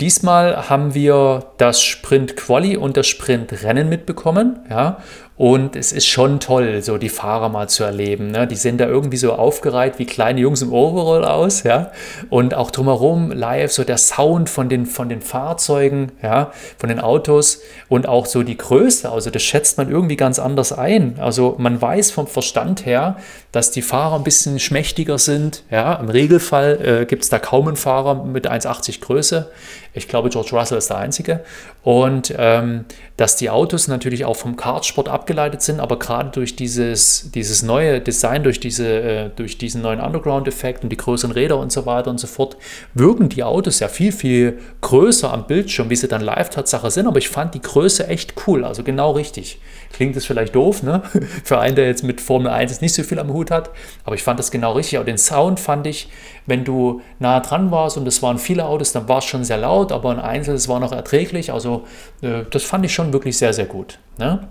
Diesmal 0.00 0.68
haben 0.68 0.94
wir 0.94 1.52
das 1.58 1.82
Sprint 1.82 2.36
Quali 2.36 2.76
und 2.76 2.96
das 2.96 3.06
Sprint 3.06 3.62
Rennen 3.62 3.88
mitbekommen. 3.88 4.60
Ja? 4.68 4.98
Und 5.36 5.74
es 5.74 5.90
ist 5.90 6.06
schon 6.06 6.38
toll, 6.38 6.80
so 6.80 6.96
die 6.96 7.08
Fahrer 7.08 7.48
mal 7.48 7.68
zu 7.68 7.82
erleben. 7.82 8.30
Ne? 8.30 8.46
Die 8.46 8.54
sehen 8.54 8.78
da 8.78 8.86
irgendwie 8.86 9.16
so 9.16 9.32
aufgereiht 9.32 9.98
wie 9.98 10.06
kleine 10.06 10.40
Jungs 10.40 10.62
im 10.62 10.72
Overall 10.72 11.24
aus, 11.24 11.64
ja. 11.64 11.90
Und 12.30 12.54
auch 12.54 12.70
drumherum 12.70 13.32
live 13.32 13.72
so 13.72 13.82
der 13.82 13.98
Sound 13.98 14.48
von 14.48 14.68
den, 14.68 14.86
von 14.86 15.08
den 15.08 15.20
Fahrzeugen, 15.20 16.12
ja, 16.22 16.52
von 16.78 16.88
den 16.88 17.00
Autos 17.00 17.62
und 17.88 18.06
auch 18.06 18.26
so 18.26 18.44
die 18.44 18.56
Größe. 18.56 19.10
Also 19.10 19.30
das 19.30 19.42
schätzt 19.42 19.76
man 19.76 19.90
irgendwie 19.90 20.14
ganz 20.14 20.38
anders 20.38 20.72
ein. 20.72 21.16
Also 21.18 21.56
man 21.58 21.82
weiß 21.82 22.12
vom 22.12 22.28
Verstand 22.28 22.86
her, 22.86 23.16
dass 23.50 23.72
die 23.72 23.82
Fahrer 23.82 24.16
ein 24.16 24.24
bisschen 24.24 24.60
schmächtiger 24.60 25.18
sind. 25.18 25.64
Ja, 25.68 25.94
im 25.94 26.10
Regelfall 26.10 27.00
äh, 27.02 27.06
gibt 27.06 27.24
es 27.24 27.28
da 27.28 27.40
kaum 27.40 27.66
einen 27.66 27.76
Fahrer 27.76 28.24
mit 28.24 28.48
1,80 28.48 29.00
Größe. 29.00 29.50
Ich 29.94 30.08
glaube, 30.08 30.28
George 30.28 30.50
Russell 30.52 30.78
ist 30.78 30.90
der 30.90 30.98
Einzige. 30.98 31.44
Und 31.82 32.34
ähm, 32.36 32.84
dass 33.16 33.36
die 33.36 33.50
Autos 33.50 33.86
natürlich 33.86 34.24
auch 34.24 34.36
vom 34.36 34.56
Kartsport 34.56 35.08
abgeleitet 35.24 35.62
sind, 35.62 35.80
aber 35.80 35.98
gerade 35.98 36.30
durch 36.30 36.54
dieses, 36.54 37.30
dieses 37.34 37.62
neue 37.62 38.00
Design, 38.00 38.42
durch, 38.42 38.60
diese, 38.60 38.86
äh, 38.86 39.30
durch 39.34 39.56
diesen 39.56 39.80
neuen 39.80 39.98
Underground-Effekt 39.98 40.84
und 40.84 40.90
die 40.90 40.98
größeren 40.98 41.32
Räder 41.32 41.58
und 41.58 41.72
so 41.72 41.86
weiter 41.86 42.10
und 42.10 42.20
so 42.20 42.26
fort, 42.26 42.58
wirken 42.92 43.30
die 43.30 43.42
Autos 43.42 43.80
ja 43.80 43.88
viel, 43.88 44.12
viel 44.12 44.58
größer 44.82 45.32
am 45.32 45.46
Bildschirm, 45.46 45.88
wie 45.88 45.96
sie 45.96 46.08
dann 46.08 46.20
Live-Tatsache 46.20 46.90
sind. 46.90 47.06
Aber 47.06 47.16
ich 47.16 47.30
fand 47.30 47.54
die 47.54 47.62
Größe 47.62 48.06
echt 48.06 48.34
cool, 48.46 48.66
also 48.66 48.82
genau 48.82 49.12
richtig. 49.12 49.58
Klingt 49.94 50.14
das 50.14 50.26
vielleicht 50.26 50.54
doof, 50.54 50.82
ne? 50.82 51.02
Für 51.44 51.58
einen, 51.58 51.76
der 51.76 51.86
jetzt 51.86 52.02
mit 52.02 52.20
Formel 52.20 52.48
1 52.48 52.82
nicht 52.82 52.92
so 52.92 53.02
viel 53.02 53.18
am 53.18 53.32
Hut 53.32 53.50
hat. 53.50 53.70
Aber 54.04 54.14
ich 54.14 54.22
fand 54.22 54.38
das 54.38 54.50
genau 54.50 54.72
richtig. 54.72 54.98
Aber 54.98 55.06
den 55.06 55.18
Sound 55.18 55.58
fand 55.58 55.86
ich, 55.86 56.08
wenn 56.46 56.64
du 56.64 57.00
nah 57.18 57.40
dran 57.40 57.70
warst 57.70 57.96
und 57.96 58.06
es 58.06 58.22
waren 58.22 58.38
viele 58.38 58.66
Autos, 58.66 58.92
dann 58.92 59.08
war 59.08 59.18
es 59.18 59.24
schon 59.24 59.44
sehr 59.44 59.56
laut, 59.56 59.90
aber 59.90 60.10
ein 60.10 60.20
einzelnes 60.20 60.68
war 60.68 60.80
noch 60.80 60.92
erträglich. 60.92 61.50
Also 61.52 61.84
äh, 62.20 62.42
das 62.50 62.64
fand 62.64 62.84
ich 62.84 62.92
schon 62.92 63.12
wirklich 63.12 63.38
sehr, 63.38 63.54
sehr 63.54 63.66
gut. 63.66 63.98
Ne? 64.18 64.48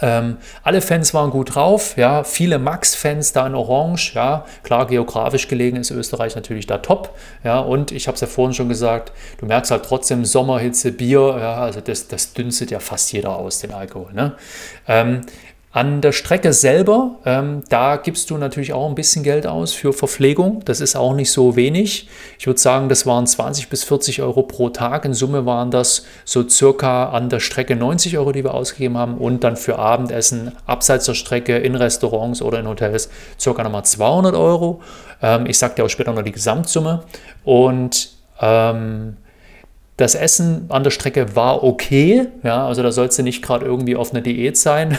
Ähm, 0.00 0.38
alle 0.62 0.80
Fans 0.80 1.14
waren 1.14 1.30
gut 1.30 1.54
drauf, 1.54 1.96
ja, 1.96 2.24
viele 2.24 2.58
Max-Fans 2.58 3.32
da 3.32 3.46
in 3.46 3.54
Orange, 3.54 4.12
ja, 4.14 4.44
klar, 4.62 4.86
geografisch 4.86 5.48
gelegen 5.48 5.76
ist 5.76 5.90
Österreich 5.90 6.34
natürlich 6.34 6.66
da 6.66 6.78
top, 6.78 7.16
ja, 7.44 7.60
und 7.60 7.92
ich 7.92 8.06
habe 8.06 8.14
es 8.14 8.20
ja 8.20 8.26
vorhin 8.26 8.54
schon 8.54 8.68
gesagt, 8.68 9.12
du 9.38 9.46
merkst 9.46 9.70
halt 9.70 9.84
trotzdem 9.84 10.24
Sommerhitze, 10.24 10.92
Bier, 10.92 11.36
ja, 11.38 11.56
also 11.56 11.80
das, 11.80 12.08
das 12.08 12.32
dünstet 12.32 12.70
ja 12.70 12.80
fast 12.80 13.12
jeder 13.12 13.36
aus, 13.36 13.60
den 13.60 13.72
Alkohol, 13.72 14.12
ne? 14.12 14.34
Ähm, 14.88 15.22
an 15.74 16.00
der 16.00 16.12
Strecke 16.12 16.52
selber, 16.52 17.16
ähm, 17.24 17.64
da 17.68 17.96
gibst 17.96 18.30
du 18.30 18.38
natürlich 18.38 18.72
auch 18.72 18.88
ein 18.88 18.94
bisschen 18.94 19.24
Geld 19.24 19.44
aus 19.44 19.72
für 19.72 19.92
Verpflegung. 19.92 20.64
Das 20.64 20.80
ist 20.80 20.94
auch 20.94 21.14
nicht 21.14 21.32
so 21.32 21.56
wenig. 21.56 22.08
Ich 22.38 22.46
würde 22.46 22.60
sagen, 22.60 22.88
das 22.88 23.06
waren 23.06 23.26
20 23.26 23.68
bis 23.70 23.82
40 23.82 24.22
Euro 24.22 24.44
pro 24.44 24.68
Tag. 24.68 25.04
In 25.04 25.14
Summe 25.14 25.46
waren 25.46 25.72
das 25.72 26.06
so 26.24 26.48
circa 26.48 27.10
an 27.10 27.28
der 27.28 27.40
Strecke 27.40 27.74
90 27.74 28.16
Euro, 28.18 28.30
die 28.30 28.44
wir 28.44 28.54
ausgegeben 28.54 28.96
haben. 28.96 29.18
Und 29.18 29.42
dann 29.42 29.56
für 29.56 29.76
Abendessen 29.76 30.52
abseits 30.64 31.06
der 31.06 31.14
Strecke 31.14 31.56
in 31.56 31.74
Restaurants 31.74 32.40
oder 32.40 32.60
in 32.60 32.68
Hotels 32.68 33.10
circa 33.40 33.64
nochmal 33.64 33.84
200 33.84 34.36
Euro. 34.36 34.80
Ähm, 35.22 35.46
ich 35.46 35.58
sage 35.58 35.74
dir 35.74 35.84
auch 35.86 35.90
später 35.90 36.12
noch 36.12 36.22
die 36.22 36.30
Gesamtsumme. 36.30 37.02
Und 37.42 38.10
ähm, 38.40 39.16
das 39.96 40.16
Essen 40.16 40.66
an 40.70 40.82
der 40.82 40.90
Strecke 40.90 41.36
war 41.36 41.62
okay, 41.62 42.26
ja, 42.42 42.66
also 42.66 42.82
da 42.82 42.90
sollst 42.90 43.16
du 43.18 43.22
nicht 43.22 43.42
gerade 43.42 43.64
irgendwie 43.64 43.94
auf 43.94 44.12
einer 44.12 44.22
Diät 44.22 44.56
sein 44.56 44.98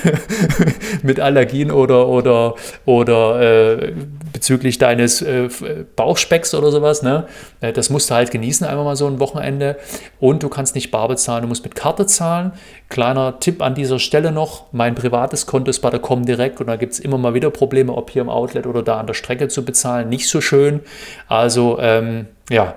mit 1.04 1.20
Allergien 1.20 1.70
oder, 1.70 2.08
oder, 2.08 2.56
oder 2.86 3.42
äh, 3.42 3.94
bezüglich 4.32 4.78
deines 4.78 5.22
äh, 5.22 5.50
Bauchspecks 5.98 6.56
oder 6.56 6.72
sowas. 6.72 7.02
Ne? 7.04 7.28
Äh, 7.60 7.74
das 7.74 7.90
musst 7.90 8.10
du 8.10 8.16
halt 8.16 8.32
genießen, 8.32 8.66
einmal 8.66 8.86
mal 8.86 8.96
so 8.96 9.08
ein 9.08 9.20
Wochenende. 9.20 9.75
Und 10.22 10.44
du 10.44 10.50
kannst 10.50 10.75
nicht 10.75 10.92
bar 10.92 11.10
bezahlen, 11.10 11.42
du 11.42 11.50
musst 11.50 11.66
mit 11.66 11.75
Karte 11.75 12.06
zahlen. 12.06 12.54
Kleiner 12.88 13.40
Tipp 13.42 13.62
an 13.62 13.75
dieser 13.75 14.00
Stelle 14.00 14.32
noch: 14.32 14.72
Mein 14.72 14.96
privates 14.96 15.46
Konto 15.46 15.70
ist 15.70 15.80
bei 15.80 15.90
der 15.90 16.00
Comdirect 16.00 16.62
und 16.62 16.68
da 16.68 16.78
gibt 16.78 16.94
es 16.94 17.00
immer 17.00 17.18
mal 17.18 17.34
wieder 17.34 17.50
Probleme, 17.50 17.94
ob 17.94 18.12
hier 18.12 18.22
im 18.22 18.30
Outlet 18.30 18.66
oder 18.66 18.82
da 18.82 19.00
an 19.00 19.08
der 19.08 19.14
Strecke 19.14 19.50
zu 19.50 19.66
bezahlen. 19.66 20.08
Nicht 20.08 20.30
so 20.30 20.40
schön. 20.40 20.80
Also, 21.28 21.80
ähm, 21.80 22.28
ja, 22.50 22.75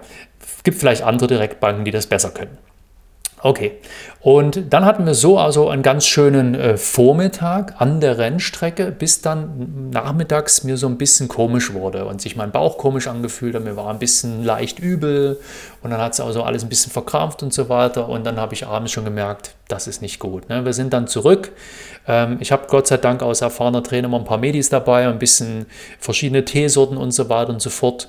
gibt 0.65 0.79
vielleicht 0.79 1.03
andere 1.03 1.29
Direktbanken, 1.29 1.85
die 1.85 1.91
das 1.91 2.07
besser 2.07 2.31
können. 2.31 2.59
Okay, 3.41 3.73
und 4.21 4.73
dann 4.73 4.85
hatten 4.85 5.07
wir 5.07 5.15
so 5.15 5.39
also 5.39 5.69
einen 5.69 5.85
ganz 5.85 6.07
schönen 6.07 6.57
äh, 6.57 6.77
Vormittag 6.77 7.81
an 7.81 8.01
der 8.01 8.19
Rennstrecke, 8.19 8.91
bis 8.91 9.23
dann 9.23 9.91
nachmittags 9.91 10.65
mir 10.65 10.77
so 10.77 10.89
ein 10.89 10.99
bisschen 10.99 11.29
komisch 11.29 11.73
wurde 11.73 12.05
und 12.05 12.21
sich 12.21 12.35
mein 12.35 12.51
Bauch 12.51 12.79
komisch 12.79 13.07
angefühlt 13.07 13.55
hat. 13.55 13.63
Mir 13.63 13.77
war 13.77 13.89
ein 13.91 14.01
bisschen 14.01 14.43
leicht 14.43 14.81
übel 14.81 15.39
und 15.83 15.91
dann 15.91 16.01
hat 16.01 16.15
es 16.15 16.21
also 16.21 16.43
alles 16.43 16.65
ein 16.65 16.69
bisschen 16.69 16.91
verkrampft 16.91 17.45
und 17.45 17.55
so 17.55 17.69
weiter. 17.69 18.09
Und 18.09 18.27
dann 18.27 18.39
habe 18.39 18.55
ich 18.55 18.67
abends 18.67 18.91
schon 18.91 19.05
gemerkt, 19.05 19.55
das 19.69 19.87
ist 19.87 20.03
nicht 20.03 20.19
gut. 20.19 20.49
Ne? 20.49 20.65
Wir 20.65 20.73
sind 20.73 20.93
dann 20.93 21.07
zurück. 21.07 21.53
Ähm, 22.09 22.39
ich 22.41 22.51
habe 22.51 22.67
Gott 22.67 22.89
sei 22.89 22.97
Dank 22.97 23.23
aus 23.23 23.41
erfahrener 23.41 23.85
Trainer 23.85 24.09
mal 24.09 24.19
ein 24.19 24.25
paar 24.25 24.39
Medis 24.39 24.69
dabei, 24.69 25.07
ein 25.07 25.21
bisschen 25.21 25.67
verschiedene 26.01 26.45
Teesorten 26.45 26.97
und 26.97 27.13
so 27.13 27.29
weiter 27.29 27.51
und 27.51 27.63
so 27.63 27.71
fort. 27.71 28.09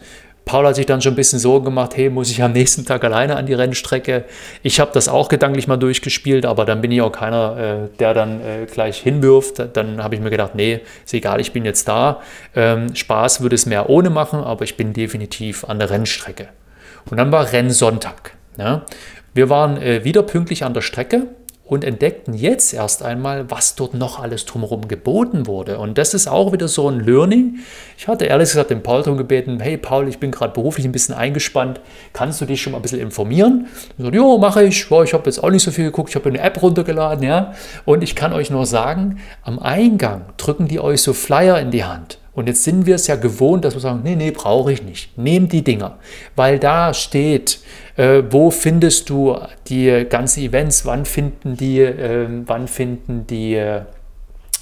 Paul 0.49 0.65
hat 0.65 0.77
sich 0.77 0.87
dann 0.87 0.99
schon 0.99 1.13
ein 1.13 1.15
bisschen 1.15 1.37
Sorgen 1.37 1.65
gemacht, 1.65 1.95
hey, 1.95 2.09
muss 2.09 2.31
ich 2.31 2.41
am 2.41 2.53
nächsten 2.53 2.83
Tag 2.83 3.03
alleine 3.03 3.35
an 3.35 3.45
die 3.45 3.53
Rennstrecke? 3.53 4.23
Ich 4.63 4.79
habe 4.79 4.89
das 4.95 5.07
auch 5.07 5.29
gedanklich 5.29 5.67
mal 5.67 5.77
durchgespielt, 5.77 6.43
aber 6.43 6.65
dann 6.65 6.81
bin 6.81 6.91
ich 6.91 7.03
auch 7.03 7.11
keiner, 7.11 7.57
äh, 7.91 7.97
der 7.99 8.15
dann 8.15 8.41
äh, 8.41 8.65
gleich 8.65 8.97
hinwirft. 8.97 9.61
Dann 9.73 10.01
habe 10.01 10.15
ich 10.15 10.21
mir 10.21 10.31
gedacht, 10.31 10.55
nee, 10.55 10.79
ist 11.05 11.13
egal, 11.13 11.39
ich 11.39 11.53
bin 11.53 11.65
jetzt 11.65 11.87
da. 11.87 12.21
Ähm, 12.55 12.95
Spaß 12.95 13.41
würde 13.41 13.53
es 13.53 13.67
mehr 13.67 13.91
ohne 13.91 14.09
machen, 14.09 14.39
aber 14.39 14.63
ich 14.63 14.75
bin 14.75 14.91
definitiv 14.91 15.65
an 15.65 15.77
der 15.77 15.91
Rennstrecke. 15.91 16.47
Und 17.11 17.17
dann 17.17 17.31
war 17.31 17.51
Rennsonntag. 17.51 18.31
Ja. 18.57 18.87
Wir 19.35 19.51
waren 19.51 19.79
äh, 19.79 20.03
wieder 20.03 20.23
pünktlich 20.23 20.63
an 20.63 20.73
der 20.73 20.81
Strecke 20.81 21.27
und 21.69 21.83
entdeckten 21.83 22.33
jetzt 22.33 22.73
erst 22.73 23.03
einmal, 23.03 23.51
was 23.51 23.75
dort 23.75 23.93
noch 23.93 24.19
alles 24.19 24.45
drumherum 24.45 24.87
geboten 24.87 25.45
wurde. 25.45 25.77
Und 25.77 25.99
das 25.99 26.15
ist 26.15 26.27
auch 26.27 26.51
wieder 26.51 26.67
so 26.67 26.89
ein 26.89 26.99
Learning. 26.99 27.59
Ich 27.95 28.07
hatte 28.07 28.25
ehrlich 28.25 28.49
gesagt 28.49 28.71
den 28.71 28.81
Paul 28.81 29.03
darum 29.03 29.19
gebeten, 29.19 29.59
hey 29.59 29.77
Paul, 29.77 30.07
ich 30.07 30.19
bin 30.19 30.31
gerade 30.31 30.51
beruflich 30.51 30.87
ein 30.87 30.91
bisschen 30.91 31.13
eingespannt, 31.13 31.79
kannst 32.11 32.41
du 32.41 32.45
dich 32.45 32.59
schon 32.59 32.71
mal 32.71 32.79
ein 32.79 32.81
bisschen 32.81 32.99
informieren? 32.99 33.67
Ich 33.97 34.03
sagte, 34.03 34.17
jo, 34.17 34.39
mache 34.39 34.63
ich. 34.63 34.89
Boah, 34.89 35.03
ich 35.03 35.13
habe 35.13 35.25
jetzt 35.25 35.43
auch 35.43 35.51
nicht 35.51 35.61
so 35.61 35.69
viel 35.69 35.85
geguckt, 35.85 36.09
ich 36.09 36.15
habe 36.15 36.27
eine 36.27 36.39
App 36.39 36.59
runtergeladen, 36.59 37.23
ja. 37.23 37.53
Und 37.85 38.03
ich 38.03 38.15
kann 38.15 38.33
euch 38.33 38.49
nur 38.49 38.65
sagen, 38.65 39.19
am 39.43 39.59
Eingang 39.59 40.25
drücken 40.37 40.67
die 40.67 40.79
euch 40.79 41.03
so 41.03 41.13
Flyer 41.13 41.59
in 41.59 41.69
die 41.69 41.83
Hand. 41.83 42.17
Und 42.39 42.47
jetzt 42.47 42.63
sind 42.63 42.85
wir 42.85 42.95
es 42.95 43.05
ja 43.07 43.17
gewohnt, 43.17 43.65
dass 43.65 43.73
wir 43.73 43.81
sagen, 43.81 43.99
nee, 44.01 44.15
nee, 44.15 44.31
brauche 44.31 44.71
ich 44.71 44.81
nicht. 44.81 45.17
Nehmt 45.17 45.51
die 45.51 45.61
Dinger. 45.61 45.97
Weil 46.37 46.57
da 46.57 46.93
steht, 46.93 47.59
äh, 47.97 48.23
wo 48.29 48.49
findest 48.49 49.09
du 49.09 49.37
die 49.67 50.05
ganzen 50.09 50.43
Events, 50.43 50.85
wann 50.85 51.03
finden 51.03 51.57
die, 51.57 51.81
äh, 51.81 52.29
wann 52.45 52.69
finden 52.69 53.27
die 53.27 53.55
äh, 53.55 53.81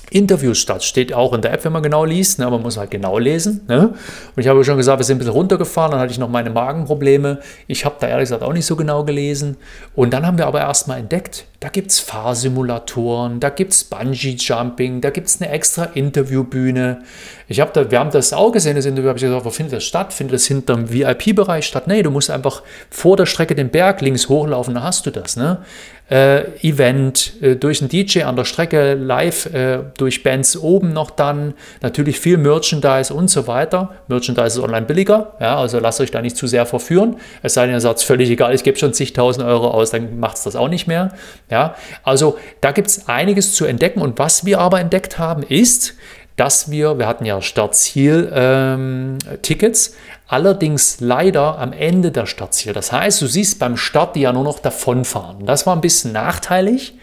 Interviews 0.10 0.58
statt. 0.58 0.84
Steht 0.84 1.14
auch 1.14 1.34
in 1.34 1.44
der 1.44 1.54
App, 1.54 1.66
wenn 1.66 1.72
man 1.72 1.84
genau 1.84 2.04
liest, 2.04 2.40
ne? 2.40 2.50
man 2.50 2.64
muss 2.64 2.78
halt 2.78 2.90
genau 2.90 3.20
lesen. 3.20 3.62
Ne? 3.68 3.90
Und 4.36 4.42
ich 4.42 4.48
habe 4.48 4.64
schon 4.64 4.78
gesagt, 4.78 5.00
wir 5.00 5.04
sind 5.04 5.18
ein 5.18 5.20
bisschen 5.20 5.34
runtergefahren, 5.34 5.92
dann 5.92 6.00
hatte 6.00 6.12
ich 6.12 6.18
noch 6.18 6.30
meine 6.30 6.50
Magenprobleme. 6.50 7.42
Ich 7.68 7.86
habe 7.86 7.98
da 8.00 8.08
ehrlich 8.08 8.24
gesagt 8.24 8.42
auch 8.42 8.54
nicht 8.54 8.66
so 8.66 8.76
genau 8.76 9.04
gelesen. 9.04 9.56
Und 9.96 10.14
dann 10.14 10.26
haben 10.26 10.40
wir 10.40 10.48
aber 10.48 10.62
erstmal 10.62 10.98
entdeckt, 10.98 11.46
da 11.60 11.70
gibt 11.70 11.90
es 11.90 12.00
Fahrsimulatoren, 12.00 13.40
da 13.40 13.50
gibt 13.50 13.74
es 13.74 13.84
Bungee-Jumping, 13.84 15.02
da 15.02 15.10
gibt 15.10 15.28
es 15.28 15.42
eine 15.42 15.50
extra 15.50 15.86
Interviewbühne. 15.86 17.02
Ich 17.48 17.60
hab 17.60 17.74
da, 17.74 17.90
wir 17.90 18.00
haben 18.00 18.12
das 18.12 18.32
auch 18.32 18.52
gesehen, 18.52 18.76
das 18.76 18.86
Interview, 18.86 19.10
habe 19.10 19.18
ich 19.18 19.24
gesagt, 19.24 19.44
wo 19.44 19.50
findet 19.50 19.74
das 19.74 19.84
statt? 19.84 20.14
Findet 20.14 20.36
das 20.36 20.46
hinterm 20.46 20.92
VIP-Bereich 20.92 21.66
statt? 21.66 21.88
Nee, 21.88 22.04
du 22.04 22.12
musst 22.12 22.30
einfach 22.30 22.62
vor 22.92 23.18
der 23.18 23.26
Strecke 23.26 23.56
den 23.56 23.70
Berg 23.70 24.02
links 24.02 24.30
hochlaufen, 24.30 24.76
dann 24.76 24.84
hast 24.84 25.08
du 25.08 25.12
das. 25.12 25.36
Ne? 25.36 25.64
Äh, 26.10 26.44
Event, 26.62 27.34
äh, 27.42 27.58
durch 27.58 27.82
einen 27.82 27.90
DJ 27.90 28.24
an 28.24 28.38
der 28.38 28.46
Strecke, 28.46 28.94
live 28.94 29.48
äh, 29.48 29.80
durch 29.98 30.24
Bands 30.24 30.56
oben 30.56 30.94
noch 30.94 31.12
dann, 31.12 31.54
natürlich 31.82 32.18
viel 32.18 32.38
Merchandise 32.38 33.14
und 33.14 33.30
so 33.30 33.46
weiter. 33.48 33.92
Merchandise 34.08 34.60
ist 34.60 34.64
online 34.64 34.86
billiger, 34.86 35.34
ja, 35.42 35.58
also 35.58 35.80
lasst 35.80 36.00
euch 36.00 36.12
da 36.12 36.22
nicht 36.22 36.38
zu 36.38 36.48
sehr 36.48 36.66
verführen. 36.66 37.18
Es 37.44 37.56
sei 37.56 37.66
denn, 37.66 37.76
ihr 37.76 37.82
sagt, 37.82 38.02
völlig 38.02 38.30
egal, 38.30 38.54
ich 38.56 38.64
gebe 38.64 38.78
schon 38.78 38.94
zigtausend 38.94 39.46
Euro 39.46 39.70
aus, 39.70 39.92
dann 39.92 40.18
macht 40.18 40.38
es 40.38 40.44
das 40.44 40.56
auch 40.56 40.70
nicht 40.70 40.88
mehr. 40.88 41.12
Ja, 41.50 41.76
also 42.04 42.38
da 42.62 42.72
gibt 42.72 42.88
es 42.90 43.08
einiges 43.08 43.56
zu 43.56 43.66
entdecken 43.66 44.02
und 44.02 44.20
was 44.20 44.46
wir 44.46 44.60
aber 44.60 44.82
entdeckt 44.82 45.18
haben 45.18 45.42
ist, 45.44 45.96
dass 46.36 46.70
wir, 46.70 47.00
wir 47.00 47.08
hatten 47.08 47.26
ja 47.26 47.42
Start-Ziel-Tickets, 47.42 49.88
ähm, 49.88 49.94
allerdings 50.28 51.00
leider 51.00 51.58
am 51.58 51.74
Ende 51.74 52.12
der 52.12 52.28
Startziel. 52.28 52.74
Das 52.74 52.92
heißt, 52.92 53.22
du 53.22 53.28
siehst 53.28 53.60
beim 53.60 53.76
Start 53.76 54.16
die 54.16 54.22
ja 54.22 54.32
nur 54.34 54.44
noch 54.44 54.60
davonfahren. 54.60 55.46
Das 55.46 55.66
war 55.66 55.76
ein 55.76 55.82
bisschen 55.82 56.12
nachteilig. 56.12 56.94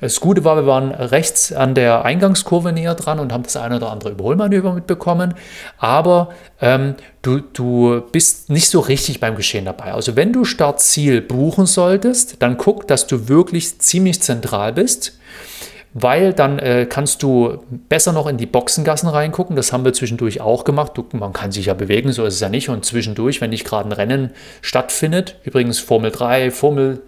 Das 0.00 0.20
Gute 0.20 0.44
war, 0.44 0.56
wir 0.56 0.66
waren 0.66 0.90
rechts 0.90 1.52
an 1.52 1.74
der 1.74 2.04
Eingangskurve 2.04 2.72
näher 2.72 2.94
dran 2.94 3.18
und 3.18 3.32
haben 3.32 3.44
das 3.44 3.56
eine 3.56 3.76
oder 3.76 3.90
andere 3.90 4.10
Überholmanöver 4.10 4.74
mitbekommen. 4.74 5.34
Aber 5.78 6.30
ähm, 6.60 6.96
du, 7.22 7.40
du 7.40 8.02
bist 8.12 8.50
nicht 8.50 8.68
so 8.68 8.80
richtig 8.80 9.20
beim 9.20 9.36
Geschehen 9.36 9.64
dabei. 9.64 9.92
Also 9.92 10.16
wenn 10.16 10.32
du 10.32 10.44
Startziel 10.44 11.20
buchen 11.20 11.66
solltest, 11.66 12.42
dann 12.42 12.58
guck, 12.58 12.86
dass 12.86 13.06
du 13.06 13.28
wirklich 13.28 13.78
ziemlich 13.78 14.20
zentral 14.22 14.72
bist. 14.72 15.18
weil 15.98 16.34
dann 16.34 16.58
äh, 16.58 16.84
kannst 16.86 17.22
du 17.22 17.64
besser 17.88 18.12
noch 18.12 18.26
in 18.26 18.36
die 18.36 18.44
Boxengassen 18.44 19.08
reingucken. 19.08 19.56
Das 19.56 19.72
haben 19.72 19.86
wir 19.86 19.94
zwischendurch 19.94 20.42
auch 20.42 20.64
gemacht. 20.64 20.92
Du, 20.94 21.06
man 21.12 21.32
kann 21.32 21.52
sich 21.52 21.66
ja 21.66 21.74
bewegen, 21.74 22.12
so 22.12 22.26
ist 22.26 22.34
es 22.34 22.40
ja 22.40 22.50
nicht. 22.50 22.68
Und 22.68 22.84
zwischendurch, 22.84 23.40
wenn 23.40 23.48
nicht 23.48 23.64
gerade 23.64 23.88
ein 23.88 23.92
Rennen 23.92 24.30
stattfindet, 24.60 25.36
übrigens 25.44 25.78
Formel 25.78 26.10
3, 26.10 26.50
Formel 26.50 27.00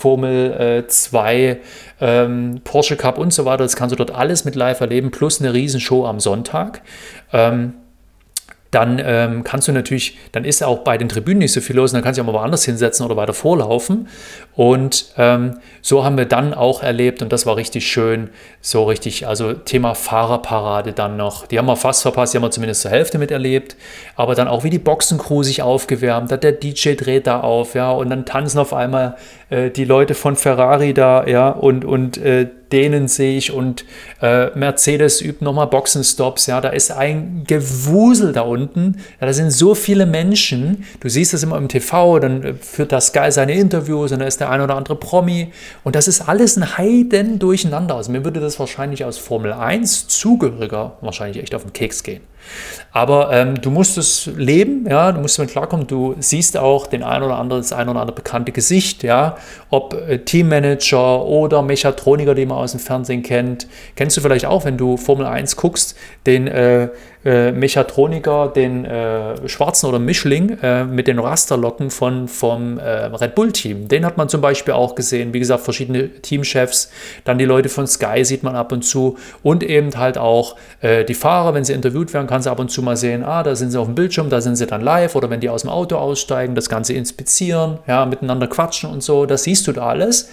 Formel 0.00 0.86
2, 0.88 1.36
äh, 1.36 1.56
ähm, 2.00 2.62
Porsche 2.64 2.96
Cup 2.96 3.18
und 3.18 3.34
so 3.34 3.44
weiter. 3.44 3.64
Das 3.64 3.76
kannst 3.76 3.92
du 3.92 3.96
dort 3.96 4.12
alles 4.12 4.46
mit 4.46 4.54
live 4.54 4.80
erleben, 4.80 5.10
plus 5.10 5.40
eine 5.40 5.52
Riesenshow 5.52 6.06
am 6.06 6.20
Sonntag. 6.20 6.80
Ähm, 7.34 7.74
dann 8.70 9.00
ähm, 9.04 9.42
kannst 9.42 9.66
du 9.66 9.72
natürlich, 9.72 10.16
dann 10.32 10.44
ist 10.44 10.62
auch 10.62 10.78
bei 10.78 10.96
den 10.96 11.08
Tribünen 11.08 11.38
nicht 11.38 11.52
so 11.52 11.60
viel 11.60 11.76
los, 11.76 11.90
und 11.90 11.96
dann 11.96 12.04
kannst 12.04 12.18
du 12.18 12.22
auch 12.22 12.26
mal 12.26 12.34
woanders 12.34 12.64
hinsetzen 12.64 13.04
oder 13.04 13.16
weiter 13.16 13.34
vorlaufen. 13.34 14.08
Und 14.54 15.06
ähm, 15.16 15.58
so 15.82 16.04
haben 16.04 16.16
wir 16.16 16.24
dann 16.24 16.54
auch 16.54 16.82
erlebt, 16.82 17.20
und 17.20 17.32
das 17.32 17.46
war 17.46 17.56
richtig 17.56 17.86
schön, 17.86 18.30
so 18.60 18.84
richtig, 18.84 19.26
also 19.26 19.54
Thema 19.54 19.94
Fahrerparade 19.94 20.92
dann 20.92 21.16
noch. 21.16 21.46
Die 21.46 21.58
haben 21.58 21.66
wir 21.66 21.76
fast 21.76 22.02
verpasst, 22.02 22.32
die 22.32 22.38
haben 22.38 22.44
wir 22.44 22.50
zumindest 22.50 22.82
zur 22.82 22.92
Hälfte 22.92 23.18
miterlebt. 23.18 23.76
Aber 24.14 24.34
dann 24.34 24.46
auch, 24.46 24.62
wie 24.62 24.70
die 24.70 24.78
Boxencrew 24.78 25.42
sich 25.42 25.62
aufgewärmt 25.62 26.30
hat, 26.30 26.44
der 26.44 26.52
DJ 26.52 26.94
dreht 26.94 27.26
da 27.26 27.40
auf, 27.40 27.74
ja, 27.74 27.90
und 27.90 28.10
dann 28.10 28.24
tanzen 28.24 28.58
auf 28.58 28.72
einmal 28.72 29.16
äh, 29.48 29.70
die 29.70 29.84
Leute 29.84 30.14
von 30.14 30.36
Ferrari 30.36 30.94
da, 30.94 31.26
ja, 31.26 31.48
und, 31.48 31.84
und 31.84 32.18
äh, 32.18 32.46
denen 32.72 33.08
sehe 33.08 33.36
ich 33.36 33.52
und 33.52 33.84
äh, 34.20 34.46
Mercedes 34.58 35.20
übt 35.20 35.44
nochmal 35.44 35.66
Boxenstops, 35.66 36.46
ja, 36.46 36.60
da 36.60 36.70
ist 36.70 36.90
ein 36.90 37.44
Gewusel 37.46 38.32
da 38.32 38.42
unten, 38.42 38.96
ja, 39.20 39.26
da 39.26 39.32
sind 39.32 39.50
so 39.50 39.74
viele 39.74 40.06
Menschen, 40.06 40.84
du 41.00 41.08
siehst 41.08 41.32
das 41.32 41.42
immer 41.42 41.56
im 41.56 41.68
TV, 41.68 42.18
dann 42.18 42.42
äh, 42.42 42.54
führt 42.54 42.92
das 42.92 43.08
Sky 43.08 43.30
seine 43.30 43.54
Interviews 43.54 44.12
und 44.12 44.20
da 44.20 44.26
ist 44.26 44.40
der 44.40 44.50
ein 44.50 44.60
oder 44.60 44.76
andere 44.76 44.96
Promi. 44.96 45.52
Und 45.84 45.96
das 45.96 46.08
ist 46.08 46.22
alles 46.22 46.56
ein 46.56 46.78
Heiden 46.78 47.38
durcheinander, 47.38 47.96
also 47.96 48.12
mir 48.12 48.24
würde 48.24 48.40
das 48.40 48.58
wahrscheinlich 48.58 49.04
aus 49.04 49.18
Formel 49.18 49.52
1 49.52 50.08
Zugehöriger 50.08 50.96
wahrscheinlich 51.00 51.42
echt 51.42 51.54
auf 51.54 51.62
den 51.62 51.72
Keks 51.72 52.02
gehen. 52.02 52.22
Aber 52.92 53.32
ähm, 53.32 53.60
du 53.60 53.70
musst 53.70 53.98
es 53.98 54.26
leben, 54.36 54.86
ja, 54.88 55.12
du 55.12 55.20
musst 55.20 55.38
damit 55.38 55.52
klarkommen. 55.52 55.86
Du 55.86 56.16
siehst 56.18 56.56
auch 56.56 56.86
den 56.86 57.02
ein 57.02 57.22
oder 57.22 57.36
anderen, 57.36 57.62
das 57.62 57.72
ein 57.72 57.88
oder 57.88 58.00
andere 58.00 58.16
bekannte 58.16 58.50
Gesicht, 58.52 59.02
ja, 59.02 59.36
ob 59.70 59.94
äh, 59.94 60.18
Teammanager 60.18 61.24
oder 61.24 61.62
Mechatroniker, 61.62 62.34
die 62.34 62.46
man 62.46 62.58
aus 62.58 62.72
dem 62.72 62.80
Fernsehen 62.80 63.22
kennt. 63.22 63.68
Kennst 63.94 64.16
du 64.16 64.20
vielleicht 64.20 64.46
auch, 64.46 64.64
wenn 64.64 64.76
du 64.76 64.96
Formel 64.96 65.26
1 65.26 65.56
guckst, 65.56 65.96
den 66.26 66.48
äh, 66.48 66.88
äh, 67.24 67.52
Mechatroniker, 67.52 68.48
den 68.48 68.84
äh, 68.84 69.46
Schwarzen 69.48 69.86
oder 69.86 69.98
Mischling 69.98 70.58
äh, 70.62 70.84
mit 70.84 71.06
den 71.06 71.18
Rasterlocken 71.18 71.90
von, 71.90 72.28
vom 72.28 72.78
äh, 72.78 72.82
Red 73.06 73.34
Bull-Team. 73.34 73.88
Den 73.88 74.06
hat 74.06 74.16
man 74.16 74.28
zum 74.28 74.40
Beispiel 74.40 74.72
auch 74.72 74.94
gesehen. 74.94 75.34
Wie 75.34 75.38
gesagt, 75.38 75.62
verschiedene 75.62 76.08
Teamchefs. 76.08 76.90
Dann 77.24 77.36
die 77.36 77.44
Leute 77.44 77.68
von 77.68 77.86
Sky 77.86 78.24
sieht 78.24 78.42
man 78.42 78.56
ab 78.56 78.72
und 78.72 78.82
zu. 78.82 79.18
Und 79.42 79.62
eben 79.62 79.96
halt 79.98 80.16
auch 80.16 80.56
äh, 80.80 81.04
die 81.04 81.14
Fahrer, 81.14 81.52
wenn 81.52 81.64
sie 81.64 81.74
interviewt 81.74 82.14
werden, 82.14 82.26
kann 82.26 82.40
sie 82.40 82.50
ab 82.50 82.58
und 82.58 82.70
zu 82.70 82.82
mal 82.82 82.96
sehen, 82.96 83.22
ah, 83.22 83.42
da 83.42 83.54
sind 83.54 83.70
sie 83.70 83.78
auf 83.78 83.86
dem 83.86 83.94
Bildschirm, 83.94 84.30
da 84.30 84.40
sind 84.40 84.56
sie 84.56 84.66
dann 84.66 84.80
live. 84.80 85.14
Oder 85.14 85.28
wenn 85.28 85.40
die 85.40 85.50
aus 85.50 85.62
dem 85.62 85.70
Auto 85.70 85.96
aussteigen, 85.96 86.54
das 86.54 86.70
Ganze 86.70 86.94
inspizieren, 86.94 87.80
ja, 87.86 88.06
miteinander 88.06 88.46
quatschen 88.46 88.90
und 88.90 89.02
so. 89.02 89.26
Das 89.26 89.42
siehst 89.42 89.66
du 89.66 89.72
da 89.72 89.86
alles. 89.86 90.30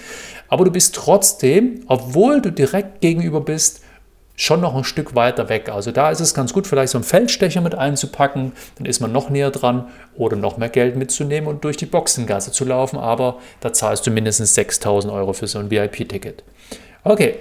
Aber 0.48 0.64
du 0.64 0.72
bist 0.72 0.96
trotzdem, 0.96 1.82
obwohl 1.88 2.42
du 2.42 2.52
direkt 2.52 3.02
gegenüber 3.02 3.42
bist, 3.42 3.82
schon 4.38 4.62
noch 4.62 4.76
ein 4.76 4.84
Stück 4.86 5.16
weiter 5.16 5.50
weg. 5.50 5.68
Also 5.68 5.92
da 5.92 6.12
ist 6.12 6.22
es 6.22 6.34
ganz 6.34 6.54
gut, 6.54 6.68
vielleicht 6.68 6.92
so 6.92 7.00
einen 7.00 7.04
Feldstecher 7.04 7.60
mit 7.60 7.76
einzupacken, 7.76 8.54
dann 8.78 8.86
ist 8.86 9.02
man 9.02 9.12
noch 9.12 9.30
näher 9.30 9.52
dran 9.52 9.90
oder 10.16 10.38
noch 10.38 10.58
mehr 10.58 10.70
Geld 10.70 10.96
mitzunehmen 10.96 11.50
und 11.50 11.64
durch 11.64 11.76
die 11.76 11.88
Boxengasse 11.88 12.52
zu 12.52 12.64
laufen, 12.64 12.98
aber 12.98 13.40
da 13.60 13.74
zahlst 13.74 14.06
du 14.06 14.12
mindestens 14.12 14.54
6000 14.54 15.12
Euro 15.12 15.34
für 15.34 15.48
so 15.48 15.60
ein 15.60 15.72
VIP-Ticket. 15.72 16.44
Okay, 17.04 17.36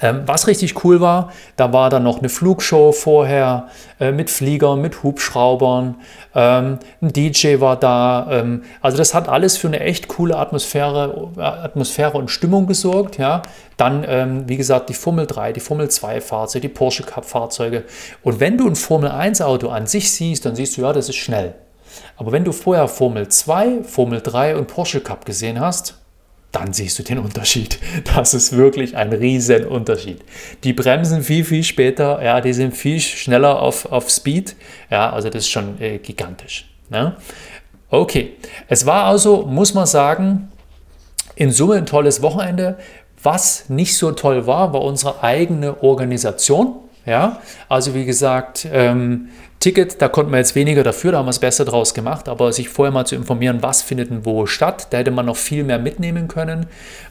was 0.00 0.46
richtig 0.46 0.84
cool 0.84 1.00
war, 1.00 1.32
da 1.56 1.72
war 1.72 1.90
dann 1.90 2.04
noch 2.04 2.18
eine 2.18 2.28
Flugshow 2.28 2.92
vorher 2.92 3.68
äh, 4.00 4.12
mit 4.12 4.30
Fliegern, 4.30 4.80
mit 4.80 5.02
Hubschraubern, 5.02 5.96
ähm, 6.34 6.78
ein 7.00 7.12
DJ 7.12 7.60
war 7.60 7.76
da. 7.76 8.28
Ähm, 8.30 8.62
also 8.80 8.96
das 8.96 9.14
hat 9.14 9.28
alles 9.28 9.56
für 9.56 9.66
eine 9.66 9.80
echt 9.80 10.08
coole 10.08 10.36
Atmosphäre, 10.36 11.30
äh, 11.36 11.40
Atmosphäre 11.40 12.16
und 12.16 12.30
Stimmung 12.30 12.66
gesorgt. 12.66 13.18
Ja. 13.18 13.42
Dann, 13.76 14.04
ähm, 14.06 14.48
wie 14.48 14.56
gesagt, 14.56 14.88
die 14.88 14.94
Formel 14.94 15.26
3, 15.26 15.52
die 15.52 15.60
Formel 15.60 15.88
2 15.88 16.20
Fahrzeuge, 16.20 16.68
die 16.68 16.74
Porsche 16.74 17.02
Cup 17.02 17.24
Fahrzeuge. 17.24 17.84
Und 18.22 18.40
wenn 18.40 18.56
du 18.56 18.68
ein 18.68 18.76
Formel 18.76 19.10
1 19.10 19.40
Auto 19.40 19.68
an 19.68 19.86
sich 19.86 20.12
siehst, 20.12 20.44
dann 20.44 20.54
siehst 20.54 20.76
du, 20.76 20.82
ja, 20.82 20.92
das 20.92 21.08
ist 21.08 21.16
schnell. 21.16 21.54
Aber 22.16 22.32
wenn 22.32 22.44
du 22.44 22.52
vorher 22.52 22.86
Formel 22.88 23.28
2, 23.28 23.82
Formel 23.84 24.20
3 24.20 24.56
und 24.56 24.68
Porsche 24.68 25.00
Cup 25.00 25.24
gesehen 25.24 25.60
hast, 25.60 25.98
dann 26.52 26.72
siehst 26.72 26.98
du 26.98 27.02
den 27.02 27.18
Unterschied. 27.28 27.78
Das 28.14 28.34
ist 28.34 28.56
wirklich 28.56 28.96
ein 28.96 29.12
riesen 29.12 29.66
Unterschied. 29.66 30.20
Die 30.64 30.72
bremsen 30.72 31.22
viel, 31.22 31.44
viel 31.44 31.62
später, 31.62 32.22
ja, 32.22 32.40
die 32.40 32.52
sind 32.52 32.76
viel 32.76 33.00
schneller 33.00 33.60
auf, 33.60 33.90
auf 33.90 34.10
Speed, 34.10 34.56
ja, 34.90 35.10
also 35.10 35.28
das 35.28 35.44
ist 35.44 35.50
schon 35.50 35.80
äh, 35.80 35.98
gigantisch. 35.98 36.68
Ne? 36.90 37.16
Okay, 37.90 38.32
es 38.68 38.86
war 38.86 39.04
also, 39.04 39.46
muss 39.46 39.74
man 39.74 39.86
sagen, 39.86 40.50
in 41.36 41.50
Summe 41.50 41.76
ein 41.76 41.86
tolles 41.86 42.20
Wochenende. 42.20 42.78
Was 43.22 43.68
nicht 43.68 43.96
so 43.96 44.12
toll 44.12 44.46
war, 44.46 44.72
war 44.72 44.82
unsere 44.82 45.22
eigene 45.22 45.82
Organisation. 45.82 46.76
Ja, 47.06 47.40
also 47.68 47.94
wie 47.94 48.04
gesagt, 48.04 48.68
ähm, 48.70 49.30
Ticket, 49.60 50.00
da 50.00 50.08
konnten 50.08 50.30
wir 50.30 50.38
jetzt 50.38 50.54
weniger 50.54 50.84
dafür, 50.84 51.10
da 51.10 51.18
haben 51.18 51.26
wir 51.26 51.30
es 51.30 51.40
besser 51.40 51.64
draus 51.64 51.92
gemacht, 51.92 52.28
aber 52.28 52.52
sich 52.52 52.68
vorher 52.68 52.92
mal 52.92 53.06
zu 53.06 53.16
informieren, 53.16 53.58
was 53.60 53.82
findet 53.82 54.08
denn 54.08 54.24
wo 54.24 54.46
statt, 54.46 54.86
da 54.90 54.98
hätte 54.98 55.10
man 55.10 55.26
noch 55.26 55.36
viel 55.36 55.64
mehr 55.64 55.80
mitnehmen 55.80 56.28
können. 56.28 56.66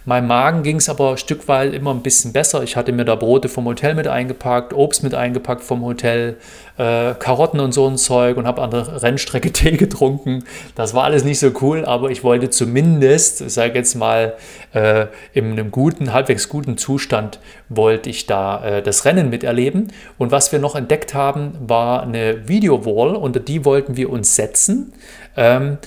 Meinem 0.05 0.27
Magen 0.27 0.63
ging 0.63 0.77
es 0.77 0.87
aber 0.87 1.17
stückweise 1.17 1.75
immer 1.75 1.93
ein 1.93 2.01
bisschen 2.01 2.31
besser. 2.31 2.63
Ich 2.63 2.77
hatte 2.77 2.93
mir 2.93 3.03
da 3.03 3.15
Brote 3.15 3.49
vom 3.49 3.65
Hotel 3.65 3.95
mit 3.95 4.07
eingepackt, 4.07 4.73
Obst 4.73 5.03
mit 5.03 5.13
eingepackt 5.13 5.61
vom 5.61 5.83
Hotel, 5.83 6.37
äh, 6.77 7.13
Karotten 7.15 7.59
und 7.59 7.73
so 7.73 7.85
ein 7.85 7.97
Zeug 7.97 8.37
und 8.37 8.47
habe 8.47 8.61
an 8.61 8.71
der 8.71 9.03
Rennstrecke 9.03 9.51
Tee 9.51 9.75
getrunken. 9.75 10.45
Das 10.75 10.93
war 10.93 11.03
alles 11.03 11.25
nicht 11.25 11.39
so 11.39 11.51
cool, 11.61 11.83
aber 11.83 12.11
ich 12.11 12.23
wollte 12.23 12.49
zumindest, 12.49 13.41
ich 13.41 13.53
sage 13.53 13.73
jetzt 13.73 13.95
mal, 13.95 14.35
äh, 14.73 15.07
in 15.33 15.51
einem 15.51 15.71
guten, 15.71 16.13
halbwegs 16.13 16.47
guten 16.47 16.77
Zustand, 16.77 17.39
wollte 17.67 18.09
ich 18.09 18.25
da 18.25 18.63
äh, 18.63 18.81
das 18.81 19.03
Rennen 19.03 19.29
miterleben. 19.29 19.91
Und 20.17 20.31
was 20.31 20.53
wir 20.53 20.59
noch 20.59 20.75
entdeckt 20.75 21.13
haben, 21.13 21.51
war 21.59 22.03
eine 22.03 22.36
Video-Wall, 22.45 23.15
unter 23.15 23.39
die 23.39 23.63
wollten 23.65 23.97
wir 23.97 24.09
uns 24.09 24.35
setzen. 24.35 24.93
Ähm, 25.35 25.77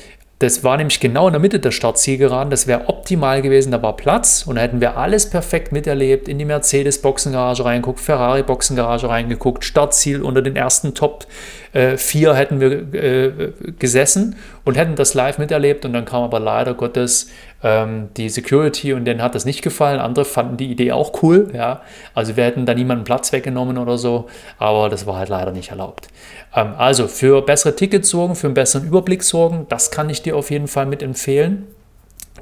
das 0.40 0.64
war 0.64 0.78
nämlich 0.78 1.00
genau 1.00 1.26
in 1.26 1.34
der 1.34 1.40
Mitte 1.40 1.60
der 1.60 1.70
Startzielgeraden. 1.70 2.50
Das 2.50 2.66
wäre 2.66 2.88
optimal 2.88 3.42
gewesen. 3.42 3.72
Da 3.72 3.82
war 3.82 3.94
Platz 3.94 4.44
und 4.46 4.56
da 4.56 4.62
hätten 4.62 4.80
wir 4.80 4.96
alles 4.96 5.28
perfekt 5.28 5.70
miterlebt. 5.70 6.28
In 6.28 6.38
die 6.38 6.46
Mercedes-Boxengarage 6.46 7.62
reingeguckt, 7.62 8.00
Ferrari-Boxengarage 8.00 9.06
reingeguckt, 9.06 9.64
Startziel 9.64 10.22
unter 10.22 10.40
den 10.40 10.56
ersten 10.56 10.94
Top 10.94 11.26
äh, 11.74 11.98
4 11.98 12.34
hätten 12.34 12.58
wir 12.58 12.94
äh, 12.94 13.52
gesessen 13.78 14.36
und 14.64 14.76
hätten 14.76 14.96
das 14.96 15.14
live 15.14 15.38
miterlebt. 15.38 15.84
Und 15.84 15.92
dann 15.92 16.04
kam 16.04 16.22
aber 16.22 16.40
leider 16.40 16.74
Gottes 16.74 17.30
ähm, 17.62 18.08
die 18.16 18.28
Security 18.28 18.92
und 18.92 19.04
denen 19.04 19.22
hat 19.22 19.34
das 19.34 19.44
nicht 19.44 19.62
gefallen. 19.62 20.00
Andere 20.00 20.24
fanden 20.24 20.56
die 20.56 20.70
Idee 20.70 20.92
auch 20.92 21.22
cool. 21.22 21.50
Ja? 21.54 21.82
Also 22.14 22.36
wir 22.36 22.44
hätten 22.44 22.66
da 22.66 22.74
niemanden 22.74 23.04
Platz 23.04 23.32
weggenommen 23.32 23.78
oder 23.78 23.98
so, 23.98 24.28
aber 24.58 24.88
das 24.88 25.06
war 25.06 25.16
halt 25.16 25.28
leider 25.28 25.52
nicht 25.52 25.70
erlaubt. 25.70 26.08
Ähm, 26.54 26.74
also 26.76 27.08
für 27.08 27.42
bessere 27.42 27.76
Tickets 27.76 28.08
sorgen, 28.08 28.34
für 28.34 28.46
einen 28.46 28.54
besseren 28.54 28.86
Überblick 28.86 29.22
sorgen, 29.22 29.66
das 29.68 29.90
kann 29.90 30.10
ich 30.10 30.22
dir 30.22 30.36
auf 30.36 30.50
jeden 30.50 30.68
Fall 30.68 30.86
mit 30.86 31.02
empfehlen 31.02 31.66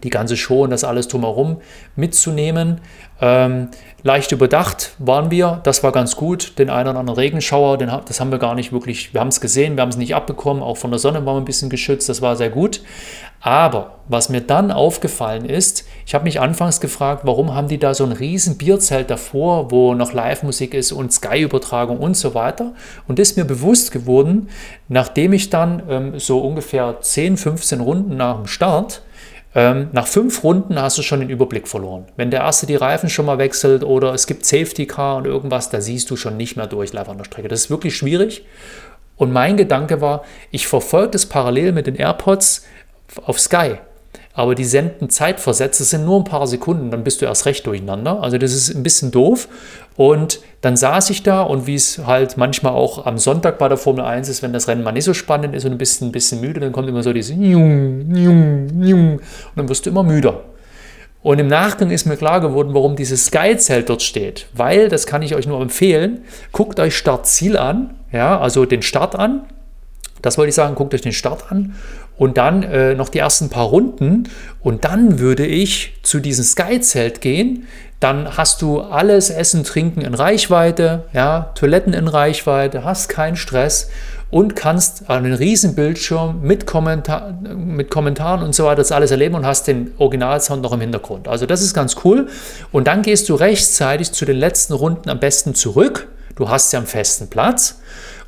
die 0.04 0.10
ganze 0.10 0.36
Show 0.36 0.64
und 0.64 0.70
das 0.70 0.84
alles 0.84 1.08
drumherum 1.08 1.60
mitzunehmen. 1.96 2.80
Ähm, 3.20 3.68
leicht 4.04 4.30
überdacht 4.30 4.94
waren 4.98 5.32
wir, 5.32 5.60
das 5.64 5.82
war 5.82 5.90
ganz 5.90 6.14
gut. 6.14 6.58
Den 6.58 6.70
einen 6.70 6.90
oder 6.90 7.00
anderen 7.00 7.18
Regenschauer, 7.18 7.78
den, 7.78 7.90
das 8.06 8.20
haben 8.20 8.30
wir 8.30 8.38
gar 8.38 8.54
nicht 8.54 8.72
wirklich, 8.72 9.12
wir 9.12 9.20
haben 9.20 9.28
es 9.28 9.40
gesehen, 9.40 9.76
wir 9.76 9.82
haben 9.82 9.88
es 9.88 9.96
nicht 9.96 10.14
abbekommen, 10.14 10.62
auch 10.62 10.76
von 10.76 10.90
der 10.90 11.00
Sonne 11.00 11.26
waren 11.26 11.34
wir 11.34 11.40
ein 11.40 11.44
bisschen 11.44 11.68
geschützt, 11.68 12.08
das 12.08 12.22
war 12.22 12.36
sehr 12.36 12.50
gut. 12.50 12.80
Aber 13.40 13.98
was 14.08 14.28
mir 14.28 14.40
dann 14.40 14.70
aufgefallen 14.70 15.44
ist, 15.44 15.84
ich 16.06 16.14
habe 16.14 16.24
mich 16.24 16.40
anfangs 16.40 16.80
gefragt, 16.80 17.22
warum 17.24 17.54
haben 17.54 17.68
die 17.68 17.78
da 17.78 17.92
so 17.94 18.04
ein 18.04 18.12
riesen 18.12 18.56
Bierzelt 18.56 19.10
davor, 19.10 19.70
wo 19.70 19.94
noch 19.94 20.12
Live-Musik 20.12 20.74
ist 20.74 20.92
und 20.92 21.12
Sky-Übertragung 21.12 21.98
und 21.98 22.16
so 22.16 22.34
weiter. 22.34 22.72
Und 23.06 23.18
das 23.18 23.30
ist 23.30 23.36
mir 23.36 23.44
bewusst 23.44 23.90
geworden, 23.90 24.48
nachdem 24.88 25.32
ich 25.32 25.50
dann 25.50 25.82
ähm, 25.88 26.18
so 26.18 26.40
ungefähr 26.40 27.00
10, 27.00 27.36
15 27.36 27.80
Runden 27.80 28.16
nach 28.16 28.36
dem 28.36 28.46
Start 28.46 29.02
ähm, 29.54 29.88
nach 29.92 30.06
fünf 30.06 30.44
Runden 30.44 30.80
hast 30.80 30.98
du 30.98 31.02
schon 31.02 31.20
den 31.20 31.30
Überblick 31.30 31.68
verloren. 31.68 32.06
Wenn 32.16 32.30
der 32.30 32.40
erste 32.40 32.66
die 32.66 32.76
Reifen 32.76 33.08
schon 33.08 33.26
mal 33.26 33.38
wechselt 33.38 33.82
oder 33.82 34.12
es 34.12 34.26
gibt 34.26 34.44
Safety 34.44 34.86
Car 34.86 35.16
und 35.16 35.26
irgendwas, 35.26 35.70
da 35.70 35.80
siehst 35.80 36.10
du 36.10 36.16
schon 36.16 36.36
nicht 36.36 36.56
mehr 36.56 36.66
durch 36.66 36.92
live 36.92 37.08
an 37.08 37.18
der 37.18 37.24
Strecke. 37.24 37.48
Das 37.48 37.60
ist 37.60 37.70
wirklich 37.70 37.96
schwierig. 37.96 38.44
Und 39.16 39.32
mein 39.32 39.56
Gedanke 39.56 40.00
war, 40.00 40.24
ich 40.50 40.66
verfolge 40.66 41.12
das 41.12 41.26
parallel 41.26 41.72
mit 41.72 41.86
den 41.86 41.96
AirPods 41.96 42.66
auf 43.24 43.40
Sky 43.40 43.78
aber 44.38 44.54
die 44.54 44.64
senden 44.64 45.10
zeitversetzt, 45.10 45.80
das 45.80 45.90
sind 45.90 46.04
nur 46.04 46.20
ein 46.20 46.24
paar 46.24 46.46
Sekunden, 46.46 46.92
dann 46.92 47.02
bist 47.02 47.20
du 47.20 47.26
erst 47.26 47.44
recht 47.44 47.66
durcheinander. 47.66 48.22
Also 48.22 48.38
das 48.38 48.52
ist 48.52 48.72
ein 48.72 48.84
bisschen 48.84 49.10
doof. 49.10 49.48
Und 49.96 50.38
dann 50.60 50.76
saß 50.76 51.10
ich 51.10 51.24
da 51.24 51.42
und 51.42 51.66
wie 51.66 51.74
es 51.74 52.06
halt 52.06 52.36
manchmal 52.36 52.72
auch 52.72 53.04
am 53.04 53.18
Sonntag 53.18 53.58
bei 53.58 53.68
der 53.68 53.76
Formel 53.76 54.04
1 54.04 54.28
ist, 54.28 54.44
wenn 54.44 54.52
das 54.52 54.68
Rennen 54.68 54.84
mal 54.84 54.92
nicht 54.92 55.06
so 55.06 55.12
spannend 55.12 55.56
ist 55.56 55.64
und 55.64 55.72
ein 55.72 55.78
bisschen, 55.78 56.10
ein 56.10 56.12
bisschen 56.12 56.40
müde, 56.40 56.60
dann 56.60 56.70
kommt 56.70 56.88
immer 56.88 57.02
so 57.02 57.12
dieses 57.12 57.32
und 57.36 58.12
dann 59.56 59.68
wirst 59.68 59.86
du 59.86 59.90
immer 59.90 60.04
müder. 60.04 60.44
Und 61.20 61.40
im 61.40 61.48
Nachgang 61.48 61.90
ist 61.90 62.06
mir 62.06 62.16
klar 62.16 62.40
geworden, 62.40 62.74
warum 62.74 62.94
dieses 62.94 63.24
Sky-Zelt 63.24 63.88
dort 63.88 64.02
steht. 64.02 64.46
Weil, 64.54 64.88
das 64.88 65.04
kann 65.04 65.22
ich 65.22 65.34
euch 65.34 65.48
nur 65.48 65.60
empfehlen, 65.60 66.20
guckt 66.52 66.78
euch 66.78 66.96
Start-Ziel 66.96 67.56
an, 67.56 67.96
ja, 68.12 68.38
also 68.38 68.66
den 68.66 68.82
Start 68.82 69.16
an. 69.16 69.46
Das 70.22 70.38
wollte 70.38 70.50
ich 70.50 70.54
sagen, 70.54 70.74
guckt 70.74 70.94
euch 70.94 71.02
den 71.02 71.12
Start 71.12 71.50
an 71.50 71.74
und 72.16 72.36
dann 72.36 72.62
äh, 72.62 72.94
noch 72.94 73.08
die 73.08 73.18
ersten 73.18 73.48
paar 73.48 73.66
Runden 73.66 74.24
und 74.60 74.84
dann 74.84 75.18
würde 75.18 75.46
ich 75.46 75.94
zu 76.02 76.20
diesem 76.20 76.44
Sky-Zelt 76.44 77.20
gehen. 77.20 77.66
Dann 78.00 78.36
hast 78.36 78.62
du 78.62 78.80
alles 78.80 79.30
Essen, 79.30 79.64
Trinken 79.64 80.02
in 80.02 80.14
Reichweite, 80.14 81.04
ja, 81.12 81.50
Toiletten 81.54 81.94
in 81.94 82.06
Reichweite, 82.06 82.84
hast 82.84 83.08
keinen 83.08 83.36
Stress 83.36 83.90
und 84.30 84.56
kannst 84.56 85.08
einen 85.08 85.32
riesen 85.32 85.74
Bildschirm 85.74 86.42
mit, 86.42 86.66
Kommentar 86.66 87.32
mit 87.42 87.90
Kommentaren 87.90 88.42
und 88.42 88.54
so 88.54 88.64
weiter 88.64 88.76
das 88.76 88.92
alles 88.92 89.10
erleben 89.10 89.34
und 89.34 89.46
hast 89.46 89.66
den 89.66 89.92
Originalsound 89.98 90.62
noch 90.62 90.72
im 90.72 90.80
Hintergrund. 90.80 91.28
Also 91.28 91.46
das 91.46 91.62
ist 91.62 91.74
ganz 91.74 91.96
cool. 92.04 92.28
Und 92.70 92.86
dann 92.86 93.02
gehst 93.02 93.28
du 93.28 93.34
rechtzeitig 93.34 94.12
zu 94.12 94.24
den 94.24 94.36
letzten 94.36 94.74
Runden 94.74 95.08
am 95.08 95.18
besten 95.18 95.54
zurück. 95.54 96.08
Du 96.36 96.48
hast 96.48 96.72
ja 96.72 96.78
einen 96.78 96.86
festen 96.86 97.30
Platz 97.30 97.80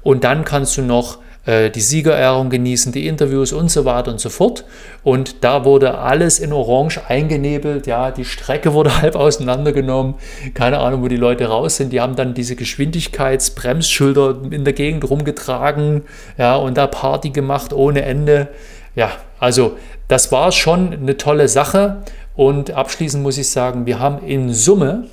und 0.03 0.24
dann 0.24 0.44
kannst 0.44 0.76
du 0.76 0.83
noch 0.83 1.18
die 1.50 1.80
Siegerehrung 1.80 2.50
genießen, 2.50 2.92
die 2.92 3.06
Interviews 3.06 3.52
und 3.52 3.70
so 3.70 3.84
weiter 3.84 4.10
und 4.10 4.20
so 4.20 4.28
fort. 4.28 4.64
Und 5.02 5.42
da 5.42 5.64
wurde 5.64 5.98
alles 5.98 6.38
in 6.38 6.52
Orange 6.52 7.00
eingenebelt. 7.08 7.86
Ja, 7.86 8.10
die 8.10 8.24
Strecke 8.24 8.72
wurde 8.74 9.00
halb 9.00 9.16
auseinandergenommen. 9.16 10.14
Keine 10.54 10.78
Ahnung, 10.78 11.02
wo 11.02 11.08
die 11.08 11.16
Leute 11.16 11.46
raus 11.46 11.76
sind. 11.76 11.92
Die 11.92 12.00
haben 12.00 12.16
dann 12.16 12.34
diese 12.34 12.56
Geschwindigkeitsbremsschilder 12.56 14.36
in 14.50 14.64
der 14.64 14.74
Gegend 14.74 15.08
rumgetragen. 15.08 16.02
Ja, 16.38 16.56
und 16.56 16.76
da 16.76 16.86
Party 16.86 17.30
gemacht 17.30 17.72
ohne 17.72 18.02
Ende. 18.02 18.48
Ja, 18.94 19.10
also 19.38 19.76
das 20.08 20.30
war 20.32 20.52
schon 20.52 20.92
eine 20.92 21.16
tolle 21.16 21.48
Sache. 21.48 22.02
Und 22.36 22.70
abschließend 22.70 23.22
muss 23.22 23.38
ich 23.38 23.50
sagen, 23.50 23.86
wir 23.86 23.98
haben 23.98 24.24
in 24.26 24.52
Summe 24.52 25.04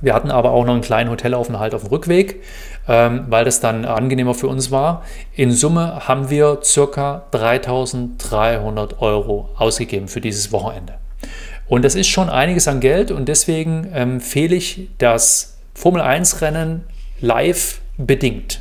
wir 0.00 0.14
hatten 0.14 0.30
aber 0.30 0.50
auch 0.50 0.64
noch 0.64 0.72
einen 0.72 0.82
kleinen 0.82 1.10
Hotelaufenthalt 1.10 1.74
auf 1.74 1.82
dem 1.82 1.90
Rückweg, 1.90 2.42
ähm, 2.88 3.26
weil 3.28 3.44
das 3.44 3.60
dann 3.60 3.84
angenehmer 3.84 4.34
für 4.34 4.48
uns 4.48 4.70
war. 4.70 5.04
In 5.34 5.52
Summe 5.52 6.08
haben 6.08 6.30
wir 6.30 6.60
ca. 6.74 7.22
3300 7.30 9.00
Euro 9.00 9.50
ausgegeben 9.56 10.08
für 10.08 10.20
dieses 10.20 10.52
Wochenende. 10.52 10.94
Und 11.68 11.84
das 11.84 11.94
ist 11.94 12.08
schon 12.08 12.28
einiges 12.28 12.66
an 12.66 12.80
Geld 12.80 13.10
und 13.10 13.28
deswegen 13.28 13.84
empfehle 13.92 14.56
ich 14.56 14.88
das 14.98 15.58
Formel 15.74 16.00
1 16.02 16.40
Rennen 16.40 16.84
live 17.20 17.80
bedingt. 17.96 18.60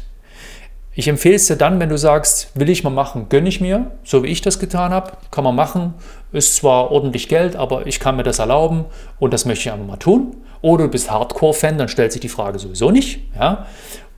Ich 0.93 1.07
empfehle 1.07 1.35
es 1.35 1.47
dir 1.47 1.55
dann, 1.55 1.79
wenn 1.79 1.89
du 1.89 1.97
sagst, 1.97 2.51
will 2.55 2.69
ich 2.69 2.83
mal 2.83 2.89
machen, 2.89 3.27
gönne 3.29 3.47
ich 3.47 3.61
mir, 3.61 3.91
so 4.03 4.23
wie 4.23 4.27
ich 4.27 4.41
das 4.41 4.59
getan 4.59 4.91
habe, 4.91 5.13
kann 5.31 5.43
man 5.43 5.55
machen, 5.55 5.93
ist 6.31 6.55
zwar 6.55 6.91
ordentlich 6.91 7.27
Geld, 7.27 7.55
aber 7.55 7.87
ich 7.87 7.99
kann 7.99 8.15
mir 8.15 8.23
das 8.23 8.39
erlauben 8.39 8.85
und 9.19 9.33
das 9.33 9.45
möchte 9.45 9.67
ich 9.67 9.71
einfach 9.71 9.85
mal 9.87 9.97
tun. 9.97 10.35
Oder 10.61 10.85
du 10.85 10.89
bist 10.91 11.09
Hardcore-Fan, 11.09 11.77
dann 11.77 11.87
stellt 11.87 12.11
sich 12.11 12.21
die 12.21 12.29
Frage 12.29 12.59
sowieso 12.59 12.91
nicht. 12.91 13.21
Ja? 13.37 13.65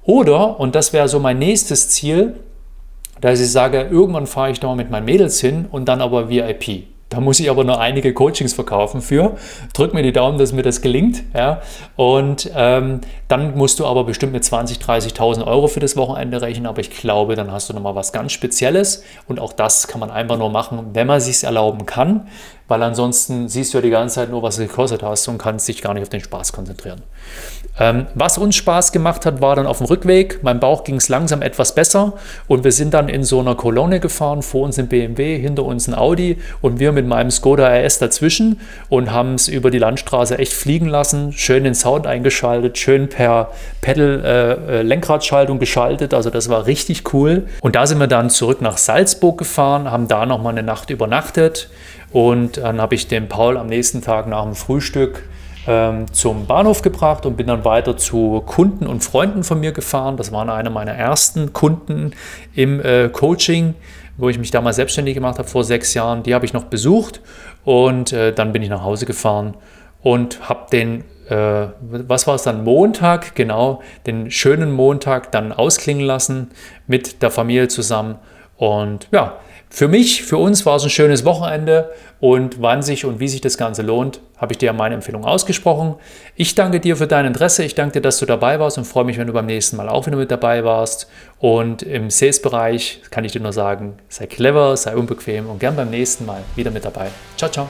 Oder, 0.03 0.59
und 0.59 0.75
das 0.75 0.93
wäre 0.93 1.07
so 1.07 1.19
mein 1.19 1.39
nächstes 1.39 1.89
Ziel, 1.89 2.35
dass 3.21 3.39
ich 3.39 3.51
sage, 3.51 3.87
irgendwann 3.91 4.25
fahre 4.25 4.51
ich 4.51 4.59
da 4.59 4.67
mal 4.67 4.75
mit 4.75 4.89
meinen 4.89 5.05
Mädels 5.05 5.39
hin 5.39 5.67
und 5.71 5.85
dann 5.85 6.01
aber 6.01 6.29
VIP. 6.29 6.87
Da 7.11 7.19
muss 7.19 7.41
ich 7.41 7.49
aber 7.49 7.65
noch 7.65 7.77
einige 7.77 8.13
Coachings 8.13 8.53
verkaufen 8.53 9.01
für. 9.01 9.35
Drück 9.73 9.93
mir 9.93 10.01
die 10.01 10.13
Daumen, 10.13 10.37
dass 10.37 10.53
mir 10.53 10.61
das 10.61 10.81
gelingt. 10.81 11.23
Ja. 11.35 11.61
Und 11.97 12.49
ähm, 12.55 13.01
dann 13.27 13.57
musst 13.57 13.81
du 13.81 13.85
aber 13.85 14.05
bestimmt 14.05 14.31
mit 14.31 14.43
20.000, 14.43 14.81
30.000 15.13 15.45
Euro 15.45 15.67
für 15.67 15.81
das 15.81 15.97
Wochenende 15.97 16.41
rechnen. 16.41 16.67
Aber 16.67 16.79
ich 16.79 16.89
glaube, 16.89 17.35
dann 17.35 17.51
hast 17.51 17.69
du 17.69 17.73
nochmal 17.73 17.95
was 17.95 18.13
ganz 18.13 18.31
Spezielles. 18.31 19.03
Und 19.27 19.41
auch 19.41 19.51
das 19.51 19.89
kann 19.89 19.99
man 19.99 20.09
einfach 20.09 20.37
nur 20.37 20.49
machen, 20.49 20.91
wenn 20.93 21.05
man 21.05 21.17
es 21.17 21.25
sich 21.25 21.43
erlauben 21.43 21.85
kann. 21.85 22.29
Weil 22.71 22.83
ansonsten 22.83 23.49
siehst 23.49 23.73
du 23.73 23.79
ja 23.79 23.81
die 23.81 23.89
ganze 23.89 24.15
Zeit 24.15 24.29
nur, 24.29 24.43
was 24.43 24.55
du 24.55 24.65
gekostet 24.65 25.03
hast 25.03 25.27
und 25.27 25.37
kannst 25.37 25.67
dich 25.67 25.81
gar 25.81 25.93
nicht 25.93 26.03
auf 26.03 26.07
den 26.09 26.21
Spaß 26.21 26.53
konzentrieren. 26.53 27.01
Ähm, 27.77 28.07
was 28.15 28.37
uns 28.37 28.55
Spaß 28.55 28.93
gemacht 28.93 29.25
hat, 29.25 29.41
war 29.41 29.57
dann 29.57 29.67
auf 29.67 29.79
dem 29.79 29.87
Rückweg. 29.87 30.39
Mein 30.41 30.61
Bauch 30.61 30.85
ging 30.85 30.95
es 30.95 31.09
langsam 31.09 31.41
etwas 31.41 31.75
besser 31.75 32.13
und 32.47 32.63
wir 32.63 32.71
sind 32.71 32.93
dann 32.93 33.09
in 33.09 33.25
so 33.25 33.41
einer 33.41 33.55
Kolonne 33.55 33.99
gefahren. 33.99 34.41
Vor 34.41 34.63
uns 34.63 34.79
ein 34.79 34.87
BMW, 34.87 35.37
hinter 35.37 35.65
uns 35.65 35.89
ein 35.89 35.93
Audi 35.93 36.37
und 36.61 36.79
wir 36.79 36.93
mit 36.93 37.05
meinem 37.05 37.29
Skoda 37.29 37.67
RS 37.67 37.99
dazwischen 37.99 38.61
und 38.87 39.11
haben 39.11 39.35
es 39.35 39.49
über 39.49 39.69
die 39.69 39.79
Landstraße 39.79 40.37
echt 40.37 40.53
fliegen 40.53 40.87
lassen. 40.87 41.33
Schön 41.33 41.65
den 41.65 41.75
Sound 41.75 42.07
eingeschaltet, 42.07 42.77
schön 42.77 43.09
per 43.09 43.51
Pedal-Lenkradschaltung 43.81 45.57
äh, 45.57 45.59
äh 45.59 45.59
geschaltet. 45.59 46.13
Also 46.13 46.29
das 46.29 46.47
war 46.47 46.67
richtig 46.67 47.13
cool. 47.13 47.47
Und 47.59 47.75
da 47.75 47.85
sind 47.85 47.99
wir 47.99 48.07
dann 48.07 48.29
zurück 48.29 48.61
nach 48.61 48.77
Salzburg 48.77 49.37
gefahren, 49.37 49.91
haben 49.91 50.07
da 50.07 50.25
nochmal 50.25 50.53
eine 50.53 50.63
Nacht 50.63 50.89
übernachtet 50.89 51.69
und 52.11 52.57
dann 52.57 52.81
habe 52.81 52.95
ich 52.95 53.07
den 53.07 53.27
Paul 53.27 53.57
am 53.57 53.67
nächsten 53.67 54.01
Tag 54.01 54.27
nach 54.27 54.43
dem 54.43 54.55
Frühstück 54.55 55.23
ähm, 55.67 56.11
zum 56.11 56.45
Bahnhof 56.45 56.81
gebracht 56.81 57.25
und 57.25 57.37
bin 57.37 57.47
dann 57.47 57.63
weiter 57.63 57.95
zu 57.97 58.41
Kunden 58.45 58.87
und 58.87 59.03
Freunden 59.03 59.43
von 59.43 59.59
mir 59.59 59.71
gefahren. 59.71 60.17
Das 60.17 60.31
waren 60.31 60.49
eine 60.49 60.69
meiner 60.69 60.93
ersten 60.93 61.53
Kunden 61.53 62.11
im 62.53 62.81
äh, 62.81 63.09
Coaching, 63.09 63.75
wo 64.17 64.29
ich 64.29 64.39
mich 64.39 64.51
damals 64.51 64.75
selbstständig 64.77 65.13
gemacht 65.13 65.37
habe 65.37 65.47
vor 65.47 65.63
sechs 65.63 65.93
Jahren. 65.93 66.23
Die 66.23 66.33
habe 66.33 66.45
ich 66.45 66.53
noch 66.53 66.65
besucht 66.65 67.21
und 67.63 68.11
äh, 68.11 68.33
dann 68.33 68.51
bin 68.51 68.63
ich 68.63 68.69
nach 68.69 68.83
Hause 68.83 69.05
gefahren 69.05 69.55
und 70.01 70.49
habe 70.49 70.69
den 70.71 71.03
äh, 71.29 71.67
was 71.79 72.27
war 72.27 72.35
es 72.35 72.43
dann, 72.43 72.65
Montag, 72.65 73.35
genau, 73.35 73.81
den 74.05 74.31
schönen 74.31 74.71
Montag 74.71 75.31
dann 75.31 75.53
ausklingen 75.53 76.03
lassen 76.03 76.49
mit 76.87 77.21
der 77.21 77.31
Familie 77.31 77.69
zusammen. 77.69 78.15
Und 78.57 79.07
ja, 79.11 79.37
für 79.73 79.87
mich, 79.87 80.23
für 80.23 80.35
uns 80.35 80.65
war 80.65 80.75
es 80.75 80.83
ein 80.83 80.89
schönes 80.89 81.23
Wochenende 81.23 81.91
und 82.19 82.61
wann 82.61 82.81
sich 82.81 83.05
und 83.05 83.21
wie 83.21 83.29
sich 83.29 83.39
das 83.39 83.57
Ganze 83.57 83.83
lohnt, 83.83 84.19
habe 84.35 84.51
ich 84.51 84.57
dir 84.57 84.73
meine 84.73 84.95
Empfehlung 84.95 85.23
ausgesprochen. 85.23 85.95
Ich 86.35 86.55
danke 86.55 86.81
dir 86.81 86.97
für 86.97 87.07
dein 87.07 87.25
Interesse, 87.25 87.63
ich 87.63 87.73
danke 87.73 87.93
dir, 87.93 88.01
dass 88.01 88.19
du 88.19 88.25
dabei 88.25 88.59
warst 88.59 88.77
und 88.77 88.83
freue 88.83 89.05
mich, 89.05 89.17
wenn 89.17 89.27
du 89.27 89.33
beim 89.33 89.45
nächsten 89.45 89.77
Mal 89.77 89.87
auch 89.87 90.07
wieder 90.07 90.17
mit 90.17 90.29
dabei 90.29 90.65
warst. 90.65 91.09
Und 91.39 91.83
im 91.83 92.09
Sales-Bereich 92.09 93.01
kann 93.11 93.23
ich 93.23 93.31
dir 93.31 93.41
nur 93.41 93.53
sagen, 93.53 93.93
sei 94.09 94.27
clever, 94.27 94.75
sei 94.75 94.93
unbequem 94.93 95.49
und 95.49 95.59
gern 95.59 95.77
beim 95.77 95.89
nächsten 95.89 96.25
Mal 96.25 96.41
wieder 96.57 96.69
mit 96.69 96.83
dabei. 96.83 97.07
Ciao, 97.37 97.49
ciao. 97.49 97.69